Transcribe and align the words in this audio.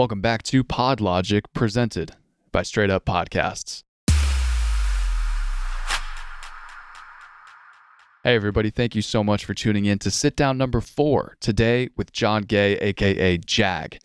Welcome 0.00 0.22
back 0.22 0.42
to 0.44 0.64
PodLogic, 0.64 1.42
presented 1.52 2.16
by 2.52 2.62
Straight 2.62 2.88
Up 2.88 3.04
Podcasts. 3.04 3.82
Hey, 8.24 8.34
everybody, 8.34 8.70
thank 8.70 8.94
you 8.94 9.02
so 9.02 9.22
much 9.22 9.44
for 9.44 9.52
tuning 9.52 9.84
in 9.84 9.98
to 9.98 10.10
sit 10.10 10.36
down 10.36 10.56
number 10.56 10.80
four 10.80 11.36
today 11.38 11.90
with 11.98 12.12
John 12.12 12.44
Gay, 12.44 12.78
aka 12.78 13.36
Jag. 13.36 13.98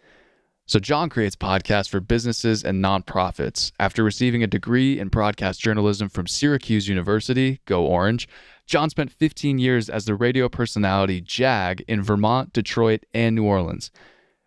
So, 0.66 0.80
John 0.80 1.08
creates 1.08 1.38
podcasts 1.38 1.88
for 1.88 2.02
businesses 2.02 2.62
and 2.62 2.84
nonprofits. 2.84 3.72
After 3.80 4.04
receiving 4.04 4.44
a 4.44 4.48
degree 4.48 5.00
in 5.00 5.08
broadcast 5.08 5.62
journalism 5.62 6.10
from 6.10 6.28
Syracuse 6.28 6.90
University, 6.90 7.62
go 7.64 7.86
Orange, 7.86 8.28
John 8.68 8.90
spent 8.90 9.14
15 9.14 9.60
years 9.60 9.90
as 9.90 10.04
the 10.04 10.16
radio 10.16 10.50
personality 10.50 11.22
Jag 11.22 11.86
in 11.88 12.04
Vermont, 12.04 12.52
Detroit, 12.52 13.06
and 13.14 13.34
New 13.34 13.46
Orleans. 13.46 13.92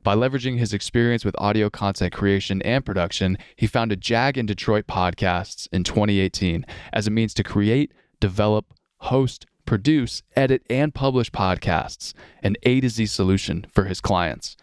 By 0.04 0.14
leveraging 0.14 0.58
his 0.58 0.72
experience 0.72 1.24
with 1.24 1.34
audio 1.38 1.68
content 1.68 2.12
creation 2.12 2.62
and 2.62 2.84
production, 2.84 3.36
he 3.56 3.66
founded 3.66 4.00
Jag 4.00 4.38
in 4.38 4.46
Detroit 4.46 4.86
Podcasts 4.86 5.68
in 5.72 5.84
2018 5.84 6.64
as 6.92 7.06
a 7.06 7.10
means 7.10 7.34
to 7.34 7.42
create, 7.42 7.92
develop, 8.20 8.72
host, 8.98 9.46
produce, 9.66 10.22
edit, 10.36 10.62
and 10.70 10.94
publish 10.94 11.30
podcasts, 11.30 12.14
an 12.42 12.56
A 12.62 12.80
to 12.80 12.88
Z 12.88 13.06
solution 13.06 13.66
for 13.68 13.84
his 13.84 14.00
clients. 14.00 14.56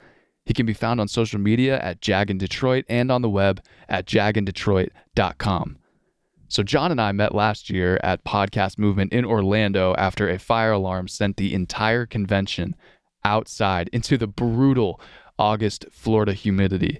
He 0.45 0.53
can 0.53 0.66
be 0.66 0.73
found 0.73 1.02
on 1.02 1.07
social 1.07 1.40
media 1.40 1.79
at 1.79 2.02
Jag 2.02 2.31
in 2.31 2.38
Detroit 2.38 2.85
and 2.88 3.12
on 3.12 3.21
the 3.21 3.29
web 3.29 3.62
at 3.90 4.05
jagindetroit.com. 4.05 5.77
So, 6.48 6.63
John 6.63 6.91
and 6.91 7.02
I 7.02 7.12
met 7.12 7.35
last 7.35 7.70
year 7.70 7.99
at 8.04 8.23
Podcast 8.23 8.77
Movement 8.77 9.12
in 9.12 9.26
Orlando 9.26 9.95
after 9.95 10.29
a 10.29 10.40
fire 10.40 10.71
alarm 10.71 11.07
sent 11.07 11.38
the 11.38 11.54
entire 11.54 12.05
convention 12.05 12.76
outside 13.23 13.90
into 13.91 14.17
the 14.17 14.27
brutal 14.27 15.02
August 15.38 15.85
Florida 15.91 16.34
humidity. 16.34 16.99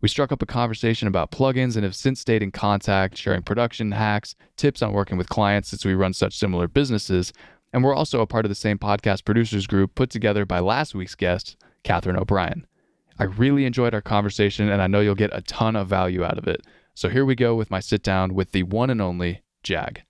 We 0.00 0.08
struck 0.08 0.32
up 0.32 0.42
a 0.42 0.46
conversation 0.46 1.06
about 1.06 1.30
plugins 1.30 1.76
and 1.76 1.84
have 1.84 1.94
since 1.94 2.20
stayed 2.20 2.42
in 2.42 2.50
contact, 2.50 3.16
sharing 3.16 3.42
production 3.42 3.92
hacks, 3.92 4.34
tips 4.56 4.82
on 4.82 4.92
working 4.92 5.16
with 5.16 5.28
clients 5.28 5.68
since 5.68 5.84
we 5.84 5.94
run 5.94 6.12
such 6.12 6.36
similar 6.36 6.66
businesses. 6.66 7.32
And 7.72 7.84
we're 7.84 7.94
also 7.94 8.20
a 8.20 8.26
part 8.26 8.44
of 8.44 8.48
the 8.48 8.56
same 8.56 8.78
podcast 8.78 9.24
producers 9.24 9.66
group 9.66 9.94
put 9.94 10.10
together 10.10 10.44
by 10.44 10.58
last 10.58 10.94
week's 10.94 11.14
guest, 11.14 11.56
Catherine 11.84 12.16
O'Brien. 12.16 12.66
I 13.18 13.24
really 13.24 13.64
enjoyed 13.64 13.94
our 13.94 14.00
conversation, 14.00 14.68
and 14.68 14.82
I 14.82 14.88
know 14.88 15.00
you'll 15.00 15.14
get 15.14 15.30
a 15.32 15.42
ton 15.42 15.76
of 15.76 15.88
value 15.88 16.24
out 16.24 16.38
of 16.38 16.48
it. 16.48 16.62
So 16.94 17.08
here 17.08 17.24
we 17.24 17.34
go 17.34 17.54
with 17.54 17.70
my 17.70 17.80
sit 17.80 18.02
down 18.02 18.34
with 18.34 18.52
the 18.52 18.64
one 18.64 18.90
and 18.90 19.00
only 19.00 19.42
Jag. 19.62 20.02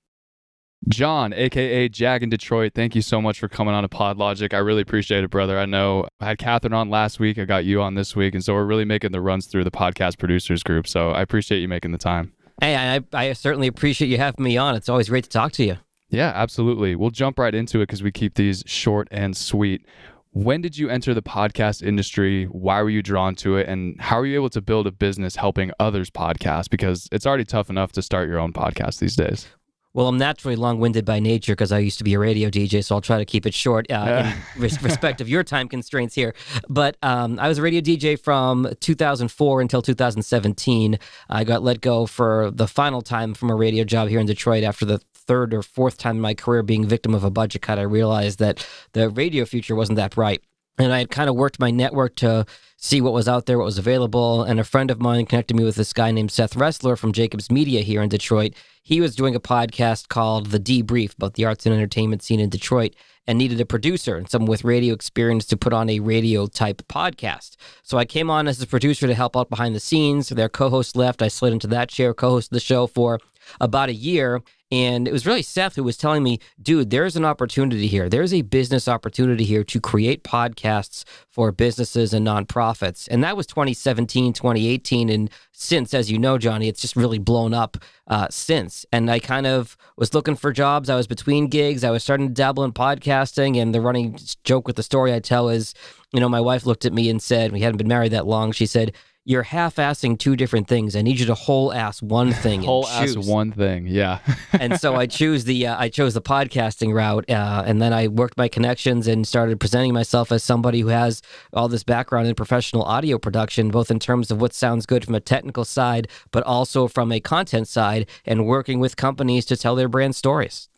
John, 0.88 1.32
aka 1.32 1.88
Jag 1.88 2.22
in 2.24 2.28
Detroit, 2.28 2.72
thank 2.74 2.96
you 2.96 3.02
so 3.02 3.22
much 3.22 3.38
for 3.38 3.48
coming 3.48 3.72
on 3.72 3.82
to 3.82 3.88
PodLogic. 3.88 4.52
I 4.52 4.58
really 4.58 4.82
appreciate 4.82 5.22
it, 5.22 5.30
brother. 5.30 5.58
I 5.58 5.64
know 5.64 6.08
I 6.20 6.26
had 6.26 6.38
Catherine 6.38 6.72
on 6.72 6.90
last 6.90 7.20
week, 7.20 7.38
I 7.38 7.44
got 7.44 7.64
you 7.64 7.80
on 7.80 7.94
this 7.94 8.16
week, 8.16 8.34
and 8.34 8.44
so 8.44 8.52
we're 8.54 8.64
really 8.64 8.84
making 8.84 9.12
the 9.12 9.20
runs 9.20 9.46
through 9.46 9.62
the 9.64 9.70
podcast 9.70 10.18
producers 10.18 10.62
group. 10.64 10.88
So 10.88 11.10
I 11.10 11.22
appreciate 11.22 11.60
you 11.60 11.68
making 11.68 11.92
the 11.92 11.98
time. 11.98 12.32
Hey, 12.60 12.76
I, 12.76 13.00
I 13.12 13.32
certainly 13.32 13.68
appreciate 13.68 14.08
you 14.08 14.18
having 14.18 14.44
me 14.44 14.56
on. 14.56 14.74
It's 14.74 14.88
always 14.88 15.08
great 15.08 15.24
to 15.24 15.30
talk 15.30 15.52
to 15.52 15.64
you. 15.64 15.78
Yeah, 16.10 16.32
absolutely. 16.34 16.96
We'll 16.96 17.10
jump 17.10 17.38
right 17.38 17.54
into 17.54 17.78
it 17.78 17.86
because 17.86 18.02
we 18.02 18.10
keep 18.10 18.34
these 18.34 18.64
short 18.66 19.08
and 19.10 19.36
sweet. 19.36 19.86
When 20.32 20.60
did 20.60 20.76
you 20.76 20.88
enter 20.88 21.14
the 21.14 21.22
podcast 21.22 21.82
industry? 21.82 22.46
Why 22.46 22.82
were 22.82 22.90
you 22.90 23.02
drawn 23.02 23.34
to 23.36 23.56
it? 23.56 23.68
And 23.68 24.00
how 24.00 24.18
are 24.18 24.26
you 24.26 24.34
able 24.34 24.50
to 24.50 24.60
build 24.60 24.86
a 24.86 24.92
business 24.92 25.36
helping 25.36 25.70
others 25.78 26.10
podcast? 26.10 26.70
Because 26.70 27.08
it's 27.12 27.24
already 27.26 27.44
tough 27.44 27.70
enough 27.70 27.92
to 27.92 28.02
start 28.02 28.28
your 28.28 28.38
own 28.38 28.52
podcast 28.52 28.98
these 28.98 29.14
days. 29.16 29.46
Well, 29.94 30.08
I'm 30.08 30.16
naturally 30.16 30.56
long 30.56 30.80
winded 30.80 31.04
by 31.04 31.20
nature 31.20 31.52
because 31.52 31.70
I 31.70 31.78
used 31.78 31.98
to 31.98 32.04
be 32.04 32.14
a 32.14 32.18
radio 32.18 32.48
DJ, 32.48 32.82
so 32.82 32.94
I'll 32.94 33.02
try 33.02 33.18
to 33.18 33.26
keep 33.26 33.44
it 33.44 33.52
short 33.52 33.90
uh, 33.90 34.32
in 34.56 34.62
respect 34.62 35.20
of 35.20 35.28
your 35.28 35.44
time 35.44 35.68
constraints 35.68 36.14
here. 36.14 36.34
But 36.68 36.96
um, 37.02 37.38
I 37.38 37.48
was 37.48 37.58
a 37.58 37.62
radio 37.62 37.82
DJ 37.82 38.18
from 38.18 38.72
2004 38.80 39.60
until 39.60 39.82
2017. 39.82 40.98
I 41.28 41.44
got 41.44 41.62
let 41.62 41.82
go 41.82 42.06
for 42.06 42.50
the 42.50 42.66
final 42.66 43.02
time 43.02 43.34
from 43.34 43.50
a 43.50 43.54
radio 43.54 43.84
job 43.84 44.08
here 44.08 44.20
in 44.20 44.26
Detroit 44.26 44.64
after 44.64 44.86
the 44.86 44.98
third 45.14 45.52
or 45.52 45.62
fourth 45.62 45.98
time 45.98 46.16
in 46.16 46.22
my 46.22 46.34
career 46.34 46.62
being 46.62 46.86
victim 46.86 47.14
of 47.14 47.22
a 47.22 47.30
budget 47.30 47.62
cut, 47.62 47.78
I 47.78 47.82
realized 47.82 48.38
that 48.38 48.66
the 48.92 49.10
radio 49.10 49.44
future 49.44 49.74
wasn't 49.74 49.96
that 49.96 50.14
bright. 50.14 50.42
And 50.78 50.92
I 50.92 50.98
had 50.98 51.10
kind 51.10 51.28
of 51.28 51.36
worked 51.36 51.60
my 51.60 51.70
network 51.70 52.16
to 52.16 52.46
see 52.76 53.00
what 53.00 53.12
was 53.12 53.28
out 53.28 53.46
there, 53.46 53.58
what 53.58 53.64
was 53.64 53.78
available. 53.78 54.42
And 54.42 54.58
a 54.58 54.64
friend 54.64 54.90
of 54.90 55.00
mine 55.00 55.26
connected 55.26 55.56
me 55.56 55.64
with 55.64 55.76
this 55.76 55.92
guy 55.92 56.10
named 56.10 56.32
Seth 56.32 56.54
Resler 56.54 56.98
from 56.98 57.12
Jacobs 57.12 57.50
Media 57.50 57.82
here 57.82 58.02
in 58.02 58.08
Detroit. 58.08 58.54
He 58.82 59.00
was 59.00 59.14
doing 59.14 59.36
a 59.36 59.40
podcast 59.40 60.08
called 60.08 60.46
The 60.46 60.58
Debrief 60.58 61.14
about 61.14 61.34
the 61.34 61.44
arts 61.44 61.66
and 61.66 61.74
entertainment 61.74 62.22
scene 62.22 62.40
in 62.40 62.48
Detroit 62.48 62.96
and 63.26 63.38
needed 63.38 63.60
a 63.60 63.66
producer 63.66 64.16
and 64.16 64.28
someone 64.28 64.50
with 64.50 64.64
radio 64.64 64.94
experience 64.94 65.46
to 65.46 65.56
put 65.56 65.72
on 65.72 65.88
a 65.88 66.00
radio 66.00 66.46
type 66.46 66.82
podcast. 66.88 67.56
So 67.82 67.98
I 67.98 68.04
came 68.04 68.30
on 68.30 68.48
as 68.48 68.60
a 68.60 68.66
producer 68.66 69.06
to 69.06 69.14
help 69.14 69.36
out 69.36 69.50
behind 69.50 69.74
the 69.74 69.80
scenes. 69.80 70.30
Their 70.30 70.48
co 70.48 70.70
host 70.70 70.96
left. 70.96 71.22
I 71.22 71.28
slid 71.28 71.52
into 71.52 71.68
that 71.68 71.88
chair, 71.88 72.14
co 72.14 72.32
hosted 72.32 72.50
the 72.50 72.60
show 72.60 72.86
for 72.86 73.20
about 73.60 73.88
a 73.88 73.94
year. 73.94 74.42
And 74.72 75.06
it 75.06 75.12
was 75.12 75.26
really 75.26 75.42
Seth 75.42 75.76
who 75.76 75.84
was 75.84 75.98
telling 75.98 76.22
me, 76.22 76.38
dude, 76.60 76.88
there's 76.88 77.14
an 77.14 77.26
opportunity 77.26 77.86
here. 77.86 78.08
There's 78.08 78.32
a 78.32 78.40
business 78.40 78.88
opportunity 78.88 79.44
here 79.44 79.64
to 79.64 79.78
create 79.78 80.24
podcasts 80.24 81.04
for 81.28 81.52
businesses 81.52 82.14
and 82.14 82.26
nonprofits. 82.26 83.06
And 83.10 83.22
that 83.22 83.36
was 83.36 83.46
2017, 83.46 84.32
2018. 84.32 85.10
And 85.10 85.28
since, 85.52 85.92
as 85.92 86.10
you 86.10 86.18
know, 86.18 86.38
Johnny, 86.38 86.68
it's 86.68 86.80
just 86.80 86.96
really 86.96 87.18
blown 87.18 87.52
up 87.52 87.76
uh, 88.06 88.28
since. 88.30 88.86
And 88.90 89.10
I 89.10 89.18
kind 89.18 89.46
of 89.46 89.76
was 89.98 90.14
looking 90.14 90.36
for 90.36 90.52
jobs. 90.52 90.88
I 90.88 90.96
was 90.96 91.06
between 91.06 91.48
gigs. 91.48 91.84
I 91.84 91.90
was 91.90 92.02
starting 92.02 92.28
to 92.28 92.34
dabble 92.34 92.64
in 92.64 92.72
podcasting. 92.72 93.60
And 93.60 93.74
the 93.74 93.82
running 93.82 94.18
joke 94.42 94.66
with 94.66 94.76
the 94.76 94.82
story 94.82 95.12
I 95.12 95.20
tell 95.20 95.50
is, 95.50 95.74
you 96.14 96.20
know, 96.20 96.30
my 96.30 96.40
wife 96.40 96.64
looked 96.64 96.86
at 96.86 96.94
me 96.94 97.10
and 97.10 97.22
said, 97.22 97.52
we 97.52 97.60
hadn't 97.60 97.76
been 97.76 97.88
married 97.88 98.12
that 98.12 98.26
long. 98.26 98.52
She 98.52 98.64
said, 98.64 98.92
you're 99.24 99.44
half-assing 99.44 100.18
two 100.18 100.34
different 100.34 100.66
things. 100.66 100.96
I 100.96 101.02
need 101.02 101.20
you 101.20 101.26
to 101.26 101.34
whole-ass 101.34 102.02
one 102.02 102.32
thing. 102.44 102.62
whole-ass 102.62 103.16
one 103.16 103.52
thing, 103.52 103.86
yeah. 103.86 104.18
and 104.52 104.80
so 104.80 104.96
I 104.96 105.06
choose 105.06 105.44
the 105.44 105.68
uh, 105.68 105.78
I 105.78 105.88
chose 105.88 106.14
the 106.14 106.22
podcasting 106.22 106.92
route, 106.92 107.28
uh, 107.30 107.62
and 107.66 107.80
then 107.80 107.92
I 107.92 108.08
worked 108.08 108.36
my 108.36 108.48
connections 108.48 109.06
and 109.06 109.26
started 109.26 109.60
presenting 109.60 109.94
myself 109.94 110.32
as 110.32 110.42
somebody 110.42 110.80
who 110.80 110.88
has 110.88 111.22
all 111.52 111.68
this 111.68 111.84
background 111.84 112.26
in 112.26 112.34
professional 112.34 112.82
audio 112.82 113.18
production, 113.18 113.70
both 113.70 113.90
in 113.90 113.98
terms 113.98 114.30
of 114.30 114.40
what 114.40 114.54
sounds 114.54 114.86
good 114.86 115.04
from 115.04 115.14
a 115.14 115.20
technical 115.20 115.64
side, 115.64 116.08
but 116.30 116.42
also 116.44 116.88
from 116.88 117.12
a 117.12 117.20
content 117.20 117.68
side, 117.68 118.08
and 118.24 118.46
working 118.46 118.80
with 118.80 118.96
companies 118.96 119.44
to 119.46 119.56
tell 119.56 119.76
their 119.76 119.88
brand 119.88 120.16
stories. 120.16 120.68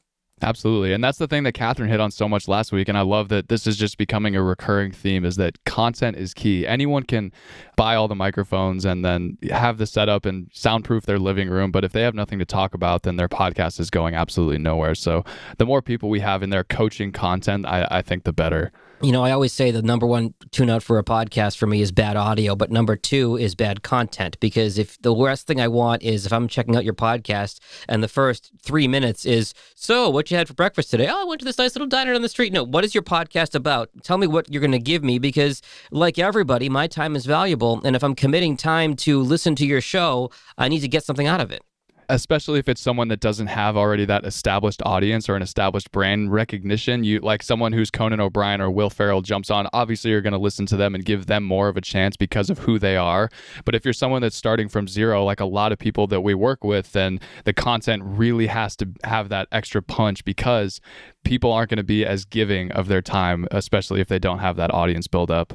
Absolutely. 0.44 0.92
And 0.92 1.02
that's 1.02 1.16
the 1.16 1.26
thing 1.26 1.44
that 1.44 1.52
Catherine 1.52 1.88
hit 1.88 2.00
on 2.00 2.10
so 2.10 2.28
much 2.28 2.48
last 2.48 2.70
week. 2.70 2.90
And 2.90 2.98
I 2.98 3.00
love 3.00 3.30
that 3.30 3.48
this 3.48 3.66
is 3.66 3.78
just 3.78 3.96
becoming 3.96 4.36
a 4.36 4.42
recurring 4.42 4.92
theme 4.92 5.24
is 5.24 5.36
that 5.36 5.64
content 5.64 6.18
is 6.18 6.34
key. 6.34 6.66
Anyone 6.66 7.04
can 7.04 7.32
buy 7.76 7.94
all 7.94 8.08
the 8.08 8.14
microphones 8.14 8.84
and 8.84 9.02
then 9.02 9.38
have 9.50 9.78
the 9.78 9.86
setup 9.86 10.26
and 10.26 10.50
soundproof 10.52 11.06
their 11.06 11.18
living 11.18 11.48
room. 11.48 11.72
But 11.72 11.82
if 11.82 11.92
they 11.92 12.02
have 12.02 12.14
nothing 12.14 12.38
to 12.40 12.44
talk 12.44 12.74
about, 12.74 13.04
then 13.04 13.16
their 13.16 13.28
podcast 13.28 13.80
is 13.80 13.88
going 13.88 14.14
absolutely 14.14 14.58
nowhere. 14.58 14.94
So 14.94 15.24
the 15.56 15.64
more 15.64 15.80
people 15.80 16.10
we 16.10 16.20
have 16.20 16.42
in 16.42 16.50
their 16.50 16.64
coaching 16.64 17.10
content, 17.10 17.64
I, 17.64 17.88
I 17.90 18.02
think 18.02 18.24
the 18.24 18.34
better. 18.34 18.70
You 19.02 19.12
know, 19.12 19.22
I 19.22 19.32
always 19.32 19.52
say 19.52 19.70
the 19.70 19.82
number 19.82 20.06
one 20.06 20.34
tune 20.50 20.70
out 20.70 20.82
for 20.82 20.98
a 20.98 21.04
podcast 21.04 21.58
for 21.58 21.66
me 21.66 21.82
is 21.82 21.92
bad 21.92 22.16
audio, 22.16 22.56
but 22.56 22.70
number 22.70 22.96
two 22.96 23.36
is 23.36 23.54
bad 23.54 23.82
content. 23.82 24.38
Because 24.40 24.78
if 24.78 25.00
the 25.02 25.12
worst 25.12 25.46
thing 25.46 25.60
I 25.60 25.68
want 25.68 26.02
is 26.02 26.24
if 26.24 26.32
I'm 26.32 26.48
checking 26.48 26.74
out 26.74 26.84
your 26.84 26.94
podcast 26.94 27.58
and 27.88 28.02
the 28.02 28.08
first 28.08 28.52
three 28.62 28.88
minutes 28.88 29.26
is, 29.26 29.52
so 29.74 30.08
what 30.08 30.30
you 30.30 30.36
had 30.36 30.48
for 30.48 30.54
breakfast 30.54 30.90
today? 30.90 31.08
Oh, 31.08 31.22
I 31.22 31.24
went 31.24 31.40
to 31.40 31.44
this 31.44 31.58
nice 31.58 31.74
little 31.74 31.88
diner 31.88 32.14
on 32.14 32.22
the 32.22 32.28
street. 32.28 32.52
No, 32.52 32.64
what 32.64 32.84
is 32.84 32.94
your 32.94 33.02
podcast 33.02 33.54
about? 33.54 33.90
Tell 34.02 34.16
me 34.16 34.26
what 34.26 34.50
you're 34.50 34.60
going 34.60 34.72
to 34.72 34.78
give 34.78 35.04
me 35.04 35.18
because, 35.18 35.60
like 35.90 36.18
everybody, 36.18 36.68
my 36.70 36.86
time 36.86 37.14
is 37.14 37.26
valuable. 37.26 37.82
And 37.84 37.94
if 37.96 38.02
I'm 38.02 38.14
committing 38.14 38.56
time 38.56 38.96
to 38.96 39.20
listen 39.20 39.54
to 39.56 39.66
your 39.66 39.82
show, 39.82 40.30
I 40.56 40.68
need 40.68 40.80
to 40.80 40.88
get 40.88 41.04
something 41.04 41.26
out 41.26 41.40
of 41.40 41.50
it 41.50 41.62
especially 42.08 42.58
if 42.58 42.68
it's 42.68 42.80
someone 42.80 43.08
that 43.08 43.20
doesn't 43.20 43.46
have 43.46 43.76
already 43.76 44.04
that 44.04 44.24
established 44.24 44.82
audience 44.84 45.28
or 45.28 45.36
an 45.36 45.42
established 45.42 45.90
brand 45.90 46.32
recognition. 46.32 47.04
You 47.04 47.20
like 47.20 47.42
someone 47.42 47.72
who's 47.72 47.90
Conan 47.90 48.20
O'Brien 48.20 48.60
or 48.60 48.70
Will 48.70 48.90
Ferrell 48.90 49.22
jumps 49.22 49.50
on, 49.50 49.68
obviously 49.72 50.10
you're 50.10 50.20
going 50.20 50.32
to 50.32 50.38
listen 50.38 50.66
to 50.66 50.76
them 50.76 50.94
and 50.94 51.04
give 51.04 51.26
them 51.26 51.44
more 51.44 51.68
of 51.68 51.76
a 51.76 51.80
chance 51.80 52.16
because 52.16 52.50
of 52.50 52.58
who 52.60 52.78
they 52.78 52.96
are. 52.96 53.30
But 53.64 53.74
if 53.74 53.84
you're 53.84 53.94
someone 53.94 54.22
that's 54.22 54.36
starting 54.36 54.68
from 54.68 54.88
zero, 54.88 55.24
like 55.24 55.40
a 55.40 55.46
lot 55.46 55.72
of 55.72 55.78
people 55.78 56.06
that 56.08 56.20
we 56.20 56.34
work 56.34 56.64
with, 56.64 56.92
then 56.92 57.20
the 57.44 57.52
content 57.52 58.02
really 58.04 58.46
has 58.46 58.76
to 58.76 58.88
have 59.04 59.28
that 59.28 59.48
extra 59.52 59.82
punch 59.82 60.24
because 60.24 60.80
people 61.24 61.52
aren't 61.52 61.70
going 61.70 61.78
to 61.78 61.84
be 61.84 62.04
as 62.04 62.24
giving 62.24 62.70
of 62.72 62.88
their 62.88 63.02
time, 63.02 63.46
especially 63.50 64.00
if 64.00 64.08
they 64.08 64.18
don't 64.18 64.40
have 64.40 64.56
that 64.56 64.72
audience 64.72 65.06
build 65.06 65.30
up. 65.30 65.54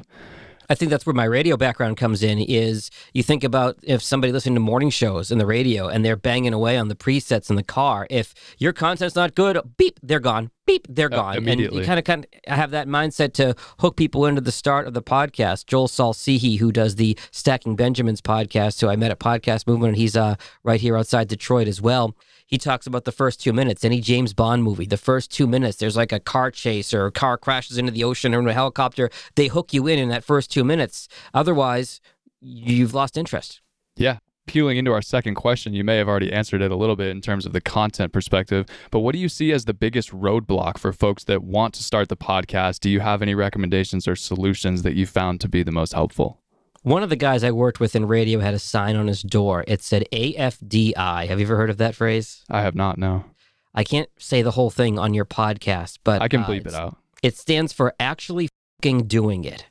I 0.70 0.76
think 0.76 0.92
that's 0.92 1.04
where 1.04 1.14
my 1.14 1.24
radio 1.24 1.56
background 1.56 1.96
comes 1.96 2.22
in. 2.22 2.38
Is 2.38 2.92
you 3.12 3.24
think 3.24 3.42
about 3.42 3.76
if 3.82 4.02
somebody 4.02 4.32
listening 4.32 4.54
to 4.54 4.60
morning 4.60 4.88
shows 4.88 5.32
in 5.32 5.38
the 5.38 5.44
radio 5.44 5.88
and 5.88 6.04
they're 6.04 6.16
banging 6.16 6.52
away 6.52 6.78
on 6.78 6.86
the 6.86 6.94
presets 6.94 7.50
in 7.50 7.56
the 7.56 7.64
car. 7.64 8.06
If 8.08 8.32
your 8.56 8.72
content's 8.72 9.16
not 9.16 9.34
good, 9.34 9.58
beep, 9.76 9.98
they're 10.00 10.20
gone. 10.20 10.52
Beep, 10.70 10.86
they're 10.88 11.12
uh, 11.12 11.16
gone. 11.16 11.48
Uh, 11.48 11.50
and 11.50 11.60
you 11.60 11.84
kind 11.84 11.98
of 11.98 12.04
kind 12.04 12.26
of 12.46 12.54
have 12.54 12.70
that 12.70 12.88
mindset 12.88 13.32
to 13.34 13.54
hook 13.78 13.96
people 13.96 14.26
into 14.26 14.40
the 14.40 14.52
start 14.52 14.86
of 14.86 14.94
the 14.94 15.02
podcast. 15.02 15.66
Joe 15.66 15.86
Saul-Sehy, 15.86 16.58
who 16.58 16.72
does 16.72 16.96
the 16.96 17.18
Stacking 17.30 17.76
Benjamins 17.76 18.20
podcast, 18.20 18.80
who 18.80 18.88
I 18.88 18.96
met 18.96 19.10
at 19.10 19.18
Podcast 19.18 19.66
Movement, 19.66 19.90
and 19.90 19.96
he's 19.96 20.16
uh, 20.16 20.36
right 20.62 20.80
here 20.80 20.96
outside 20.96 21.28
Detroit 21.28 21.68
as 21.68 21.80
well 21.80 22.14
he 22.50 22.58
talks 22.58 22.86
about 22.86 23.04
the 23.04 23.12
first 23.12 23.40
two 23.40 23.52
minutes. 23.52 23.84
Any 23.84 24.00
James 24.00 24.34
Bond 24.34 24.64
movie, 24.64 24.84
the 24.84 24.96
first 24.96 25.30
two 25.30 25.46
minutes, 25.46 25.76
there's 25.76 25.96
like 25.96 26.10
a 26.10 26.18
car 26.18 26.50
chase 26.50 26.92
or 26.92 27.06
a 27.06 27.12
car 27.12 27.38
crashes 27.38 27.78
into 27.78 27.92
the 27.92 28.02
ocean 28.02 28.34
or 28.34 28.40
in 28.40 28.48
a 28.48 28.52
helicopter. 28.52 29.08
They 29.36 29.46
hook 29.46 29.72
you 29.72 29.86
in 29.86 30.00
in 30.00 30.08
that 30.08 30.24
first 30.24 30.50
two 30.50 30.64
minutes. 30.64 31.06
Otherwise, 31.32 32.00
you've 32.40 32.92
lost 32.92 33.16
interest. 33.16 33.60
Yeah. 33.96 34.18
Peeling 34.50 34.78
into 34.78 34.92
our 34.92 35.00
second 35.00 35.36
question, 35.36 35.74
you 35.74 35.84
may 35.84 35.96
have 35.98 36.08
already 36.08 36.32
answered 36.32 36.60
it 36.60 36.72
a 36.72 36.76
little 36.76 36.96
bit 36.96 37.10
in 37.10 37.20
terms 37.20 37.46
of 37.46 37.52
the 37.52 37.60
content 37.60 38.12
perspective, 38.12 38.66
but 38.90 38.98
what 38.98 39.12
do 39.12 39.20
you 39.20 39.28
see 39.28 39.52
as 39.52 39.64
the 39.64 39.72
biggest 39.72 40.10
roadblock 40.10 40.76
for 40.76 40.92
folks 40.92 41.22
that 41.22 41.44
want 41.44 41.72
to 41.74 41.84
start 41.84 42.08
the 42.08 42.16
podcast? 42.16 42.80
Do 42.80 42.90
you 42.90 42.98
have 42.98 43.22
any 43.22 43.36
recommendations 43.36 44.08
or 44.08 44.16
solutions 44.16 44.82
that 44.82 44.94
you 44.94 45.06
found 45.06 45.40
to 45.42 45.48
be 45.48 45.62
the 45.62 45.70
most 45.70 45.92
helpful? 45.92 46.40
One 46.82 47.04
of 47.04 47.10
the 47.10 47.16
guys 47.16 47.44
I 47.44 47.52
worked 47.52 47.78
with 47.78 47.94
in 47.94 48.08
radio 48.08 48.40
had 48.40 48.52
a 48.52 48.58
sign 48.58 48.96
on 48.96 49.06
his 49.06 49.22
door. 49.22 49.62
It 49.68 49.82
said 49.82 50.04
AFDI. 50.12 51.28
Have 51.28 51.38
you 51.38 51.46
ever 51.46 51.56
heard 51.56 51.70
of 51.70 51.76
that 51.76 51.94
phrase? 51.94 52.42
I 52.50 52.62
have 52.62 52.74
not, 52.74 52.98
no. 52.98 53.26
I 53.72 53.84
can't 53.84 54.08
say 54.18 54.42
the 54.42 54.50
whole 54.50 54.70
thing 54.70 54.98
on 54.98 55.14
your 55.14 55.26
podcast, 55.26 55.98
but 56.02 56.20
I 56.20 56.26
can 56.26 56.42
uh, 56.42 56.46
bleep 56.48 56.66
it 56.66 56.74
out. 56.74 56.96
It 57.22 57.36
stands 57.36 57.72
for 57.72 57.94
actually 58.00 58.48
fucking 58.82 59.06
doing 59.06 59.44
it. 59.44 59.66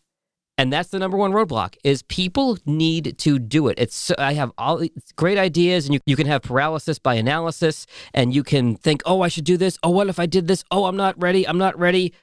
And 0.60 0.74
that's 0.74 0.90
the 0.90 1.00
number 1.00 1.16
one 1.16 1.32
roadblock 1.32 1.78
is 1.86 2.02
people 2.04 2.58
need 2.66 3.18
to 3.20 3.40
do 3.40 3.70
it. 3.70 3.80
It's 3.80 4.12
I 4.18 4.34
have 4.34 4.52
all 4.58 4.84
great 5.16 5.38
ideas 5.38 5.86
and 5.86 5.94
you, 5.94 6.02
you 6.06 6.18
can 6.18 6.28
have 6.28 6.42
paralysis 6.42 7.00
by 7.00 7.14
analysis 7.14 7.88
and 8.14 8.36
you 8.36 8.44
can 8.44 8.76
think, 8.76 9.02
oh, 9.06 9.22
I 9.22 9.30
should 9.30 9.46
do 9.46 9.56
this. 9.56 9.78
Oh, 9.84 9.90
what 9.92 10.10
if 10.10 10.20
I 10.20 10.26
did 10.26 10.48
this? 10.48 10.66
Oh, 10.70 10.84
I'm 10.84 10.98
not 10.98 11.18
ready. 11.18 11.48
I'm 11.48 11.58
not 11.58 11.80
ready. 11.80 12.14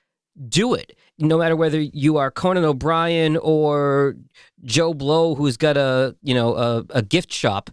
Do 0.51 0.75
it. 0.75 0.99
No 1.19 1.39
matter 1.39 1.57
whether 1.57 1.81
you 1.81 2.19
are 2.19 2.31
Conan 2.31 2.65
O'Brien 2.65 3.39
or 3.39 4.17
Joe 4.65 4.93
Blow, 4.93 5.35
who's 5.35 5.57
got 5.57 5.79
a 5.79 6.15
you 6.23 6.35
know 6.35 6.57
a, 6.57 6.85
a 6.91 7.01
gift 7.01 7.33
shop, 7.33 7.71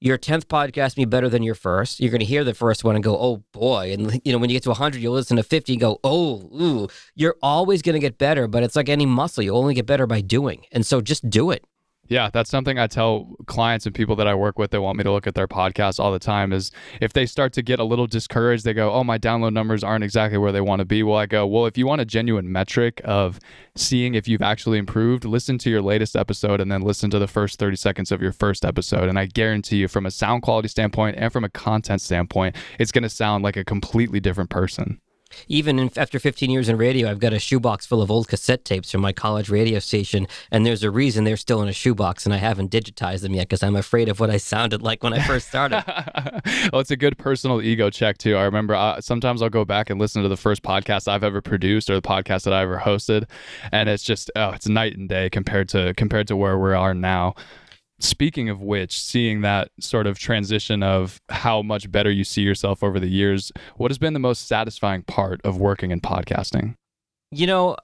your 0.00 0.18
10th 0.18 0.44
podcast 0.44 0.96
be 0.96 1.04
better 1.04 1.28
than 1.28 1.42
your 1.42 1.54
first. 1.54 2.00
You're 2.00 2.10
going 2.10 2.20
to 2.20 2.26
hear 2.26 2.44
the 2.44 2.54
first 2.54 2.84
one 2.84 2.94
and 2.94 3.04
go, 3.04 3.16
oh 3.18 3.44
boy. 3.52 3.92
And, 3.92 4.20
you 4.24 4.32
know, 4.32 4.38
when 4.38 4.50
you 4.50 4.56
get 4.56 4.62
to 4.64 4.70
100, 4.70 5.00
you'll 5.00 5.14
listen 5.14 5.36
to 5.36 5.42
50 5.42 5.72
and 5.72 5.80
go, 5.80 6.00
oh, 6.04 6.50
ooh. 6.60 6.88
You're 7.14 7.36
always 7.42 7.82
going 7.82 7.94
to 7.94 8.00
get 8.00 8.18
better, 8.18 8.46
but 8.46 8.62
it's 8.62 8.76
like 8.76 8.88
any 8.88 9.06
muscle. 9.06 9.42
You 9.42 9.54
only 9.54 9.74
get 9.74 9.86
better 9.86 10.06
by 10.06 10.20
doing. 10.20 10.64
And 10.72 10.84
so 10.84 11.00
just 11.00 11.28
do 11.30 11.50
it. 11.50 11.64
Yeah, 12.08 12.30
that's 12.32 12.50
something 12.50 12.78
I 12.78 12.86
tell 12.86 13.36
clients 13.46 13.84
and 13.86 13.94
people 13.94 14.14
that 14.16 14.28
I 14.28 14.34
work 14.34 14.58
with 14.58 14.70
that 14.70 14.80
want 14.80 14.96
me 14.96 15.04
to 15.04 15.10
look 15.10 15.26
at 15.26 15.34
their 15.34 15.48
podcasts 15.48 15.98
all 15.98 16.12
the 16.12 16.20
time 16.20 16.52
is 16.52 16.70
if 17.00 17.12
they 17.12 17.26
start 17.26 17.52
to 17.54 17.62
get 17.62 17.80
a 17.80 17.84
little 17.84 18.06
discouraged, 18.06 18.64
they 18.64 18.74
go, 18.74 18.92
"Oh, 18.92 19.02
my 19.02 19.18
download 19.18 19.52
numbers 19.52 19.82
aren't 19.82 20.04
exactly 20.04 20.38
where 20.38 20.52
they 20.52 20.60
want 20.60 20.78
to 20.80 20.84
be." 20.84 21.02
Well, 21.02 21.18
I 21.18 21.26
go, 21.26 21.46
"Well, 21.46 21.66
if 21.66 21.76
you 21.76 21.86
want 21.86 22.00
a 22.00 22.04
genuine 22.04 22.50
metric 22.50 23.00
of 23.04 23.40
seeing 23.74 24.14
if 24.14 24.28
you've 24.28 24.42
actually 24.42 24.78
improved, 24.78 25.24
listen 25.24 25.58
to 25.58 25.70
your 25.70 25.82
latest 25.82 26.16
episode 26.16 26.60
and 26.60 26.70
then 26.70 26.82
listen 26.82 27.10
to 27.10 27.18
the 27.18 27.26
first 27.26 27.58
30 27.58 27.76
seconds 27.76 28.12
of 28.12 28.22
your 28.22 28.32
first 28.32 28.64
episode, 28.64 29.08
and 29.08 29.18
I 29.18 29.26
guarantee 29.26 29.78
you 29.78 29.88
from 29.88 30.06
a 30.06 30.10
sound 30.10 30.42
quality 30.42 30.68
standpoint 30.68 31.16
and 31.18 31.32
from 31.32 31.44
a 31.44 31.48
content 31.48 32.00
standpoint, 32.00 32.54
it's 32.78 32.92
going 32.92 33.02
to 33.02 33.08
sound 33.08 33.42
like 33.42 33.56
a 33.56 33.64
completely 33.64 34.20
different 34.20 34.50
person." 34.50 35.00
Even 35.48 35.78
in, 35.78 35.90
after 35.96 36.18
15 36.18 36.50
years 36.50 36.68
in 36.68 36.76
radio, 36.76 37.10
I've 37.10 37.18
got 37.18 37.32
a 37.32 37.38
shoebox 37.38 37.86
full 37.86 38.02
of 38.02 38.10
old 38.10 38.28
cassette 38.28 38.64
tapes 38.64 38.90
from 38.90 39.00
my 39.00 39.12
college 39.12 39.48
radio 39.48 39.78
station, 39.78 40.26
and 40.50 40.64
there's 40.64 40.82
a 40.82 40.90
reason 40.90 41.24
they're 41.24 41.36
still 41.36 41.62
in 41.62 41.68
a 41.68 41.72
shoebox, 41.72 42.24
and 42.24 42.34
I 42.34 42.38
haven't 42.38 42.70
digitized 42.70 43.22
them 43.22 43.34
yet 43.34 43.48
because 43.48 43.62
I'm 43.62 43.76
afraid 43.76 44.08
of 44.08 44.20
what 44.20 44.30
I 44.30 44.36
sounded 44.36 44.82
like 44.82 45.02
when 45.02 45.12
I 45.12 45.20
first 45.22 45.48
started. 45.48 45.84
well, 46.72 46.80
it's 46.80 46.90
a 46.90 46.96
good 46.96 47.18
personal 47.18 47.62
ego 47.62 47.90
check 47.90 48.18
too. 48.18 48.36
I 48.36 48.44
remember 48.44 48.74
uh, 48.74 49.00
sometimes 49.00 49.42
I'll 49.42 49.50
go 49.50 49.64
back 49.64 49.90
and 49.90 50.00
listen 50.00 50.22
to 50.22 50.28
the 50.28 50.36
first 50.36 50.62
podcast 50.62 51.08
I've 51.08 51.24
ever 51.24 51.40
produced 51.40 51.90
or 51.90 51.94
the 51.94 52.02
podcast 52.02 52.44
that 52.44 52.52
I 52.52 52.62
ever 52.62 52.78
hosted, 52.78 53.28
and 53.72 53.88
it's 53.88 54.02
just 54.02 54.30
oh, 54.36 54.50
it's 54.50 54.68
night 54.68 54.96
and 54.96 55.08
day 55.08 55.30
compared 55.30 55.68
to 55.70 55.94
compared 55.94 56.28
to 56.28 56.36
where 56.36 56.58
we 56.58 56.72
are 56.72 56.94
now. 56.94 57.34
Speaking 57.98 58.50
of 58.50 58.60
which, 58.60 59.00
seeing 59.00 59.40
that 59.40 59.70
sort 59.80 60.06
of 60.06 60.18
transition 60.18 60.82
of 60.82 61.20
how 61.30 61.62
much 61.62 61.90
better 61.90 62.10
you 62.10 62.24
see 62.24 62.42
yourself 62.42 62.82
over 62.82 63.00
the 63.00 63.08
years, 63.08 63.52
what 63.76 63.90
has 63.90 63.98
been 63.98 64.12
the 64.12 64.18
most 64.18 64.46
satisfying 64.46 65.02
part 65.02 65.40
of 65.44 65.58
working 65.58 65.90
in 65.90 66.00
podcasting? 66.00 66.74
You 67.30 67.46
know, 67.46 67.76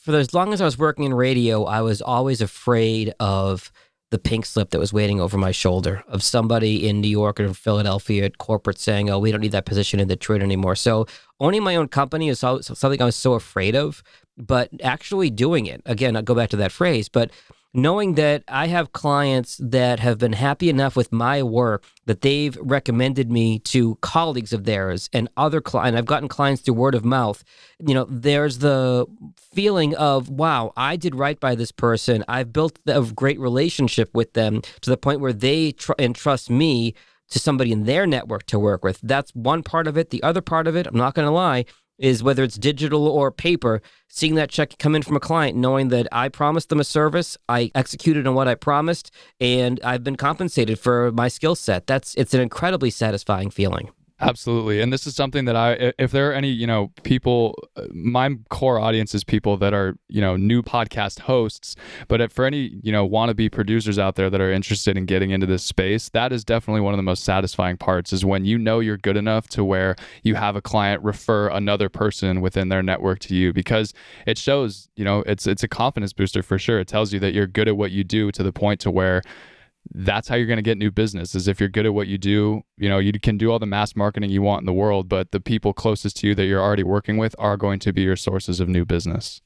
for 0.00 0.16
as 0.16 0.32
long 0.32 0.52
as 0.52 0.60
I 0.60 0.64
was 0.64 0.78
working 0.78 1.04
in 1.04 1.12
radio, 1.12 1.64
I 1.64 1.82
was 1.82 2.00
always 2.00 2.40
afraid 2.40 3.12
of 3.20 3.70
the 4.10 4.18
pink 4.18 4.46
slip 4.46 4.70
that 4.70 4.78
was 4.78 4.90
waiting 4.90 5.20
over 5.20 5.36
my 5.36 5.52
shoulder 5.52 6.02
of 6.08 6.22
somebody 6.22 6.88
in 6.88 7.02
New 7.02 7.08
York 7.08 7.38
or 7.38 7.52
Philadelphia 7.52 8.24
at 8.24 8.38
corporate 8.38 8.78
saying, 8.78 9.10
"Oh, 9.10 9.18
we 9.18 9.30
don't 9.30 9.42
need 9.42 9.52
that 9.52 9.66
position 9.66 10.00
in 10.00 10.08
Detroit 10.08 10.40
anymore." 10.40 10.76
So 10.76 11.06
owning 11.40 11.62
my 11.62 11.76
own 11.76 11.88
company 11.88 12.30
is 12.30 12.38
something 12.38 13.02
I 13.02 13.04
was 13.04 13.16
so 13.16 13.34
afraid 13.34 13.76
of, 13.76 14.02
but 14.38 14.70
actually 14.82 15.28
doing 15.28 15.66
it 15.66 15.82
again, 15.84 16.16
I'll 16.16 16.22
go 16.22 16.34
back 16.34 16.48
to 16.50 16.56
that 16.56 16.72
phrase, 16.72 17.10
but 17.10 17.30
knowing 17.74 18.14
that 18.14 18.42
I 18.48 18.68
have 18.68 18.92
clients 18.92 19.58
that 19.62 20.00
have 20.00 20.18
been 20.18 20.32
happy 20.32 20.70
enough 20.70 20.96
with 20.96 21.12
my 21.12 21.42
work 21.42 21.84
that 22.06 22.22
they've 22.22 22.56
recommended 22.60 23.30
me 23.30 23.58
to 23.60 23.96
colleagues 23.96 24.52
of 24.52 24.64
theirs 24.64 25.10
and 25.12 25.28
other 25.36 25.60
clients. 25.60 25.98
I've 25.98 26.06
gotten 26.06 26.28
clients 26.28 26.62
through 26.62 26.74
word 26.74 26.94
of 26.94 27.04
mouth. 27.04 27.44
You 27.78 27.94
know, 27.94 28.06
there's 28.08 28.58
the 28.58 29.06
feeling 29.36 29.94
of, 29.96 30.30
wow, 30.30 30.72
I 30.76 30.96
did 30.96 31.14
right 31.14 31.38
by 31.38 31.54
this 31.54 31.72
person. 31.72 32.24
I've 32.26 32.52
built 32.52 32.78
a 32.86 33.02
great 33.02 33.38
relationship 33.38 34.10
with 34.14 34.32
them 34.32 34.62
to 34.80 34.90
the 34.90 34.96
point 34.96 35.20
where 35.20 35.32
they 35.34 35.72
tr- 35.72 35.92
entrust 35.98 36.48
me 36.48 36.94
to 37.30 37.38
somebody 37.38 37.72
in 37.72 37.84
their 37.84 38.06
network 38.06 38.46
to 38.46 38.58
work 38.58 38.82
with. 38.82 38.98
That's 39.02 39.34
one 39.34 39.62
part 39.62 39.86
of 39.86 39.98
it. 39.98 40.08
The 40.08 40.22
other 40.22 40.40
part 40.40 40.66
of 40.66 40.74
it, 40.74 40.86
I'm 40.86 40.96
not 40.96 41.14
going 41.14 41.26
to 41.26 41.32
lie, 41.32 41.66
is 41.98 42.22
whether 42.22 42.42
it's 42.42 42.56
digital 42.56 43.06
or 43.06 43.30
paper, 43.30 43.82
seeing 44.08 44.34
that 44.36 44.50
check 44.50 44.78
come 44.78 44.94
in 44.94 45.02
from 45.02 45.16
a 45.16 45.20
client, 45.20 45.56
knowing 45.56 45.88
that 45.88 46.06
I 46.12 46.28
promised 46.28 46.68
them 46.68 46.80
a 46.80 46.84
service, 46.84 47.36
I 47.48 47.70
executed 47.74 48.26
on 48.26 48.34
what 48.34 48.48
I 48.48 48.54
promised, 48.54 49.10
and 49.40 49.80
I've 49.82 50.04
been 50.04 50.16
compensated 50.16 50.78
for 50.78 51.10
my 51.12 51.28
skill 51.28 51.54
set. 51.54 51.86
That's 51.86 52.14
it's 52.14 52.34
an 52.34 52.40
incredibly 52.40 52.90
satisfying 52.90 53.50
feeling. 53.50 53.90
Absolutely. 54.20 54.80
And 54.80 54.92
this 54.92 55.06
is 55.06 55.14
something 55.14 55.44
that 55.44 55.54
I, 55.54 55.92
if 55.96 56.10
there 56.10 56.28
are 56.28 56.32
any, 56.32 56.48
you 56.48 56.66
know, 56.66 56.90
people, 57.04 57.54
uh, 57.76 57.82
my 57.92 58.34
core 58.48 58.80
audience 58.80 59.14
is 59.14 59.22
people 59.22 59.56
that 59.58 59.72
are, 59.72 59.96
you 60.08 60.20
know, 60.20 60.36
new 60.36 60.60
podcast 60.60 61.20
hosts. 61.20 61.76
But 62.08 62.20
if 62.20 62.32
for 62.32 62.44
any, 62.44 62.80
you 62.82 62.90
know, 62.90 63.08
wannabe 63.08 63.52
producers 63.52 63.96
out 63.96 64.16
there 64.16 64.28
that 64.28 64.40
are 64.40 64.50
interested 64.50 64.96
in 64.96 65.06
getting 65.06 65.30
into 65.30 65.46
this 65.46 65.62
space, 65.62 66.08
that 66.08 66.32
is 66.32 66.44
definitely 66.44 66.80
one 66.80 66.92
of 66.94 66.98
the 66.98 67.04
most 67.04 67.22
satisfying 67.22 67.76
parts 67.76 68.12
is 68.12 68.24
when 68.24 68.44
you 68.44 68.58
know 68.58 68.80
you're 68.80 68.96
good 68.96 69.16
enough 69.16 69.46
to 69.50 69.62
where 69.62 69.94
you 70.24 70.34
have 70.34 70.56
a 70.56 70.62
client 70.62 71.00
refer 71.04 71.46
another 71.50 71.88
person 71.88 72.40
within 72.40 72.70
their 72.70 72.82
network 72.82 73.20
to 73.20 73.36
you 73.36 73.52
because 73.52 73.94
it 74.26 74.36
shows, 74.36 74.88
you 74.96 75.04
know, 75.04 75.20
it's, 75.26 75.46
it's 75.46 75.62
a 75.62 75.68
confidence 75.68 76.12
booster 76.12 76.42
for 76.42 76.58
sure. 76.58 76.80
It 76.80 76.88
tells 76.88 77.12
you 77.12 77.20
that 77.20 77.34
you're 77.34 77.46
good 77.46 77.68
at 77.68 77.76
what 77.76 77.92
you 77.92 78.02
do 78.02 78.32
to 78.32 78.42
the 78.42 78.52
point 78.52 78.80
to 78.80 78.90
where, 78.90 79.22
that's 79.94 80.28
how 80.28 80.36
you're 80.36 80.46
going 80.46 80.58
to 80.58 80.62
get 80.62 80.78
new 80.78 80.90
business 80.90 81.34
is 81.34 81.48
if 81.48 81.60
you're 81.60 81.68
good 81.68 81.86
at 81.86 81.94
what 81.94 82.06
you 82.06 82.18
do 82.18 82.62
you 82.76 82.88
know 82.88 82.98
you 82.98 83.12
can 83.20 83.38
do 83.38 83.50
all 83.50 83.58
the 83.58 83.66
mass 83.66 83.96
marketing 83.96 84.30
you 84.30 84.42
want 84.42 84.60
in 84.60 84.66
the 84.66 84.72
world 84.72 85.08
but 85.08 85.30
the 85.32 85.40
people 85.40 85.72
closest 85.72 86.16
to 86.16 86.26
you 86.26 86.34
that 86.34 86.44
you're 86.44 86.62
already 86.62 86.82
working 86.82 87.16
with 87.16 87.34
are 87.38 87.56
going 87.56 87.78
to 87.78 87.92
be 87.92 88.02
your 88.02 88.16
sources 88.16 88.60
of 88.60 88.68
new 88.68 88.84
business 88.84 89.40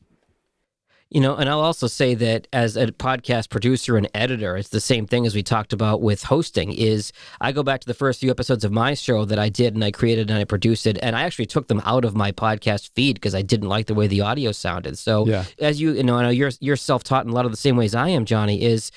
You 1.15 1.21
know, 1.21 1.37
and 1.37 1.47
I'll 1.47 1.61
also 1.61 1.89
say 1.89 2.15
that 2.15 2.49
as 2.55 2.75
a 2.75 2.87
podcast 2.87 3.51
producer 3.51 3.99
and 3.99 4.09
editor, 4.15 4.57
it's 4.57 4.71
the 4.71 4.81
same 4.81 5.07
thing 5.07 5.27
as 5.27 5.35
we 5.35 5.43
talked 5.43 5.75
about 5.75 6.01
with 6.01 6.23
hosting 6.23 6.73
is 6.73 7.13
I 7.39 7.53
go 7.53 7.63
back 7.63 7.83
to 7.83 7.87
the 7.87 7.93
first 7.93 8.21
few 8.21 8.31
episodes 8.31 8.65
of 8.65 8.73
my 8.73 8.95
show 8.95 9.27
that 9.27 9.39
I 9.39 9.51
did 9.51 9.75
and 9.75 9.85
I 9.85 9.91
created 9.91 10.31
and 10.31 10.39
I 10.39 10.45
produced 10.45 10.87
it 10.87 10.97
and 11.03 11.15
I 11.15 11.25
actually 11.25 11.45
took 11.47 11.69
them 11.69 11.83
out 11.85 12.07
of 12.07 12.17
my 12.17 12.33
podcast 12.33 12.93
feed 12.95 13.17
because 13.17 13.35
I 13.35 13.43
didn't 13.43 13.69
like 13.69 13.89
the 13.89 13.95
way 13.95 14.07
the 14.07 14.23
audio 14.23 14.53
sounded. 14.53 14.97
So 14.97 15.27
Yeah. 15.27 15.45
as 15.59 15.83
you 15.83 15.93
you 15.93 16.03
know, 16.03 16.17
I 16.17 16.23
know 16.23 16.31
you're 16.31 16.53
you're 16.61 16.77
self-taught 16.77 17.27
in 17.27 17.31
a 17.31 17.35
lot 17.35 17.45
of 17.45 17.51
the 17.51 17.59
same 17.59 17.77
ways 17.77 17.95
I 17.95 18.09
am, 18.09 18.25
Johnny, 18.25 18.63
is 18.63 18.91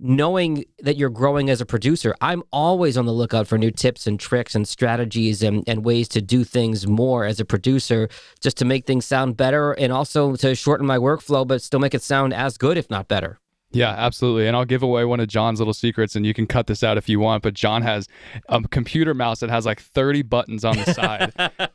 knowing 0.00 0.64
that 0.80 0.96
you're 0.96 1.10
growing 1.10 1.50
as 1.50 1.60
a 1.60 1.66
producer, 1.66 2.14
I'm 2.20 2.42
always 2.52 2.96
on 2.96 3.06
the 3.06 3.12
lookout 3.12 3.46
for 3.46 3.58
new 3.58 3.70
tips 3.70 4.06
and 4.06 4.18
tricks 4.18 4.54
and 4.54 4.66
strategies 4.66 5.42
and, 5.42 5.64
and 5.66 5.84
ways 5.84 6.08
to 6.08 6.22
do 6.22 6.44
things 6.44 6.86
more 6.86 7.24
as 7.24 7.40
a 7.40 7.44
producer, 7.44 8.08
just 8.40 8.56
to 8.58 8.64
make 8.64 8.86
things 8.86 9.06
sound 9.06 9.36
better 9.36 9.72
and 9.72 9.92
also 9.92 10.36
to 10.36 10.54
shorten 10.54 10.86
my 10.86 10.98
workflow, 10.98 11.46
but 11.46 11.62
still 11.62 11.80
make 11.80 11.94
it 11.94 12.02
sound 12.02 12.34
as 12.34 12.58
good, 12.58 12.76
if 12.76 12.90
not 12.90 13.08
better. 13.08 13.38
Yeah, 13.74 13.90
absolutely. 13.90 14.46
And 14.46 14.56
I'll 14.56 14.64
give 14.64 14.82
away 14.82 15.04
one 15.04 15.20
of 15.20 15.28
John's 15.28 15.58
little 15.58 15.74
secrets, 15.74 16.14
and 16.14 16.24
you 16.24 16.32
can 16.32 16.46
cut 16.46 16.66
this 16.66 16.82
out 16.82 16.96
if 16.96 17.08
you 17.08 17.18
want. 17.18 17.42
But 17.42 17.54
John 17.54 17.82
has 17.82 18.08
a 18.48 18.62
computer 18.68 19.14
mouse 19.14 19.40
that 19.40 19.50
has 19.50 19.66
like 19.66 19.80
30 19.80 20.22
buttons 20.22 20.64
on 20.64 20.76
the 20.76 20.92
side, 20.92 21.32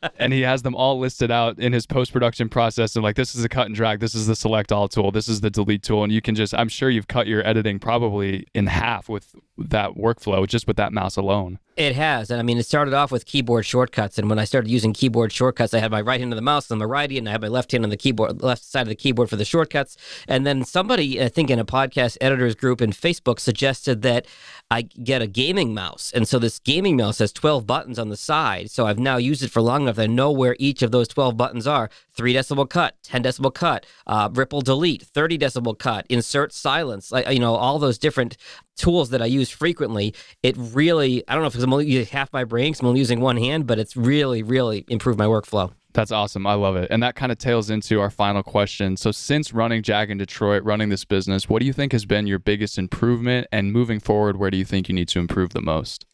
and 0.17 0.33
he 0.33 0.41
has 0.41 0.61
them 0.61 0.75
all 0.75 0.97
listed 0.97 1.29
out 1.29 1.59
in 1.59 1.73
his 1.73 1.85
post 1.85 2.13
production 2.13 2.49
process. 2.49 2.95
And 2.95 3.03
like, 3.03 3.15
this 3.15 3.35
is 3.35 3.41
the 3.41 3.49
cut 3.49 3.67
and 3.67 3.75
drag, 3.75 3.99
this 3.99 4.15
is 4.15 4.27
the 4.27 4.35
select 4.35 4.71
all 4.71 4.87
tool, 4.87 5.11
this 5.11 5.27
is 5.27 5.41
the 5.41 5.49
delete 5.49 5.83
tool. 5.83 6.03
And 6.03 6.11
you 6.11 6.21
can 6.21 6.35
just, 6.35 6.53
I'm 6.53 6.69
sure 6.69 6.89
you've 6.89 7.07
cut 7.07 7.27
your 7.27 7.45
editing 7.45 7.79
probably 7.79 8.47
in 8.53 8.67
half 8.67 9.09
with 9.09 9.35
that 9.57 9.91
workflow 9.91 10.47
just 10.47 10.67
with 10.67 10.77
that 10.77 10.93
mouse 10.93 11.17
alone. 11.17 11.59
It 11.75 11.95
has. 11.95 12.29
And 12.29 12.39
I 12.39 12.43
mean, 12.43 12.57
it 12.57 12.65
started 12.65 12.93
off 12.93 13.09
with 13.09 13.25
keyboard 13.25 13.65
shortcuts. 13.65 14.17
And 14.17 14.29
when 14.29 14.37
I 14.37 14.43
started 14.43 14.69
using 14.69 14.91
keyboard 14.91 15.31
shortcuts, 15.31 15.73
I 15.73 15.79
had 15.79 15.91
my 15.91 16.01
right 16.01 16.19
hand 16.19 16.33
on 16.33 16.35
the 16.35 16.41
mouse 16.41 16.71
on 16.71 16.77
the 16.77 16.87
righty, 16.87 17.17
and 17.17 17.27
I 17.27 17.31
had 17.31 17.41
my 17.41 17.47
left 17.47 17.71
hand 17.71 17.85
on 17.85 17.89
the 17.89 17.95
keyboard, 17.95 18.41
left 18.41 18.63
side 18.63 18.81
of 18.81 18.89
the 18.89 18.95
keyboard 18.95 19.29
for 19.29 19.37
the 19.37 19.45
shortcuts. 19.45 19.95
And 20.27 20.45
then 20.45 20.65
somebody, 20.65 21.21
I 21.21 21.29
think 21.29 21.49
in 21.49 21.57
a 21.57 21.63
podcast 21.63 21.88
editors 21.97 22.55
group 22.55 22.81
in 22.81 22.91
Facebook, 22.91 23.39
suggested 23.39 24.01
that 24.03 24.25
I 24.71 24.83
get 24.83 25.21
a 25.21 25.27
gaming 25.27 25.73
mouse. 25.73 26.11
And 26.13 26.27
so 26.27 26.39
this 26.39 26.59
gaming 26.59 26.97
mouse 26.97 27.19
has 27.19 27.31
12 27.33 27.65
buttons 27.65 27.97
on 27.97 28.09
the 28.09 28.17
side. 28.17 28.69
So 28.71 28.85
I've 28.85 28.99
now 28.99 29.17
used 29.17 29.43
it 29.43 29.49
for 29.49 29.61
long 29.61 29.83
enough 29.83 29.95
that 29.95 30.03
I 30.03 30.07
know 30.07 30.31
where 30.31 30.55
each 30.59 30.81
of 30.81 30.91
those 30.91 31.07
12 31.07 31.37
buttons 31.37 31.65
are 31.67 31.89
3 32.13 32.33
decibel 32.33 32.69
cut, 32.69 32.95
10 33.03 33.23
decibel 33.23 33.53
cut, 33.53 33.85
uh, 34.07 34.29
ripple 34.31 34.61
delete, 34.61 35.01
30 35.03 35.37
decibel 35.37 35.77
cut, 35.77 36.05
insert 36.09 36.53
silence, 36.53 37.11
like, 37.11 37.27
you 37.29 37.39
know, 37.39 37.55
all 37.55 37.79
those 37.79 37.97
different 37.97 38.37
tools 38.75 39.09
that 39.09 39.21
I 39.21 39.25
use 39.25 39.49
frequently. 39.49 40.13
It 40.43 40.55
really, 40.57 41.23
I 41.27 41.33
don't 41.33 41.43
know 41.43 41.47
if 41.47 41.55
it's 41.55 41.63
I'm 41.63 41.73
only 41.73 41.87
using 41.87 42.11
half 42.11 42.31
my 42.31 42.43
brain 42.43 42.73
'cause 42.73 42.81
I'm 42.81 42.87
only 42.87 42.99
using 42.99 43.19
one 43.19 43.37
hand, 43.37 43.67
but 43.67 43.79
it's 43.79 43.95
really, 43.95 44.43
really 44.43 44.85
improved 44.87 45.19
my 45.19 45.25
workflow. 45.25 45.71
That's 45.93 46.11
awesome. 46.11 46.45
I 46.45 46.53
love 46.53 46.75
it. 46.75 46.87
And 46.91 47.01
that 47.01 47.15
kind 47.15 47.31
of 47.31 47.39
tails 47.39 47.69
into 47.69 47.99
our 47.99 48.11
final 48.11 48.43
question. 48.43 48.95
So, 48.95 49.11
since 49.11 49.53
running 49.53 49.81
Jag 49.81 50.11
in 50.11 50.19
Detroit, 50.19 50.63
running 50.63 50.89
this 50.89 51.03
business, 51.03 51.49
what 51.49 51.59
do 51.59 51.65
you 51.65 51.73
think 51.73 51.93
has 51.93 52.05
been 52.05 52.27
your 52.27 52.39
biggest 52.39 52.77
improvement? 52.77 53.47
And 53.51 53.73
moving 53.73 53.99
forward, 53.99 54.37
where 54.37 54.51
do 54.51 54.57
you 54.57 54.65
think 54.65 54.87
you 54.87 54.93
need 54.93 55.07
to 55.09 55.19
improve 55.19 55.51
the 55.51 55.61
most? 55.61 56.05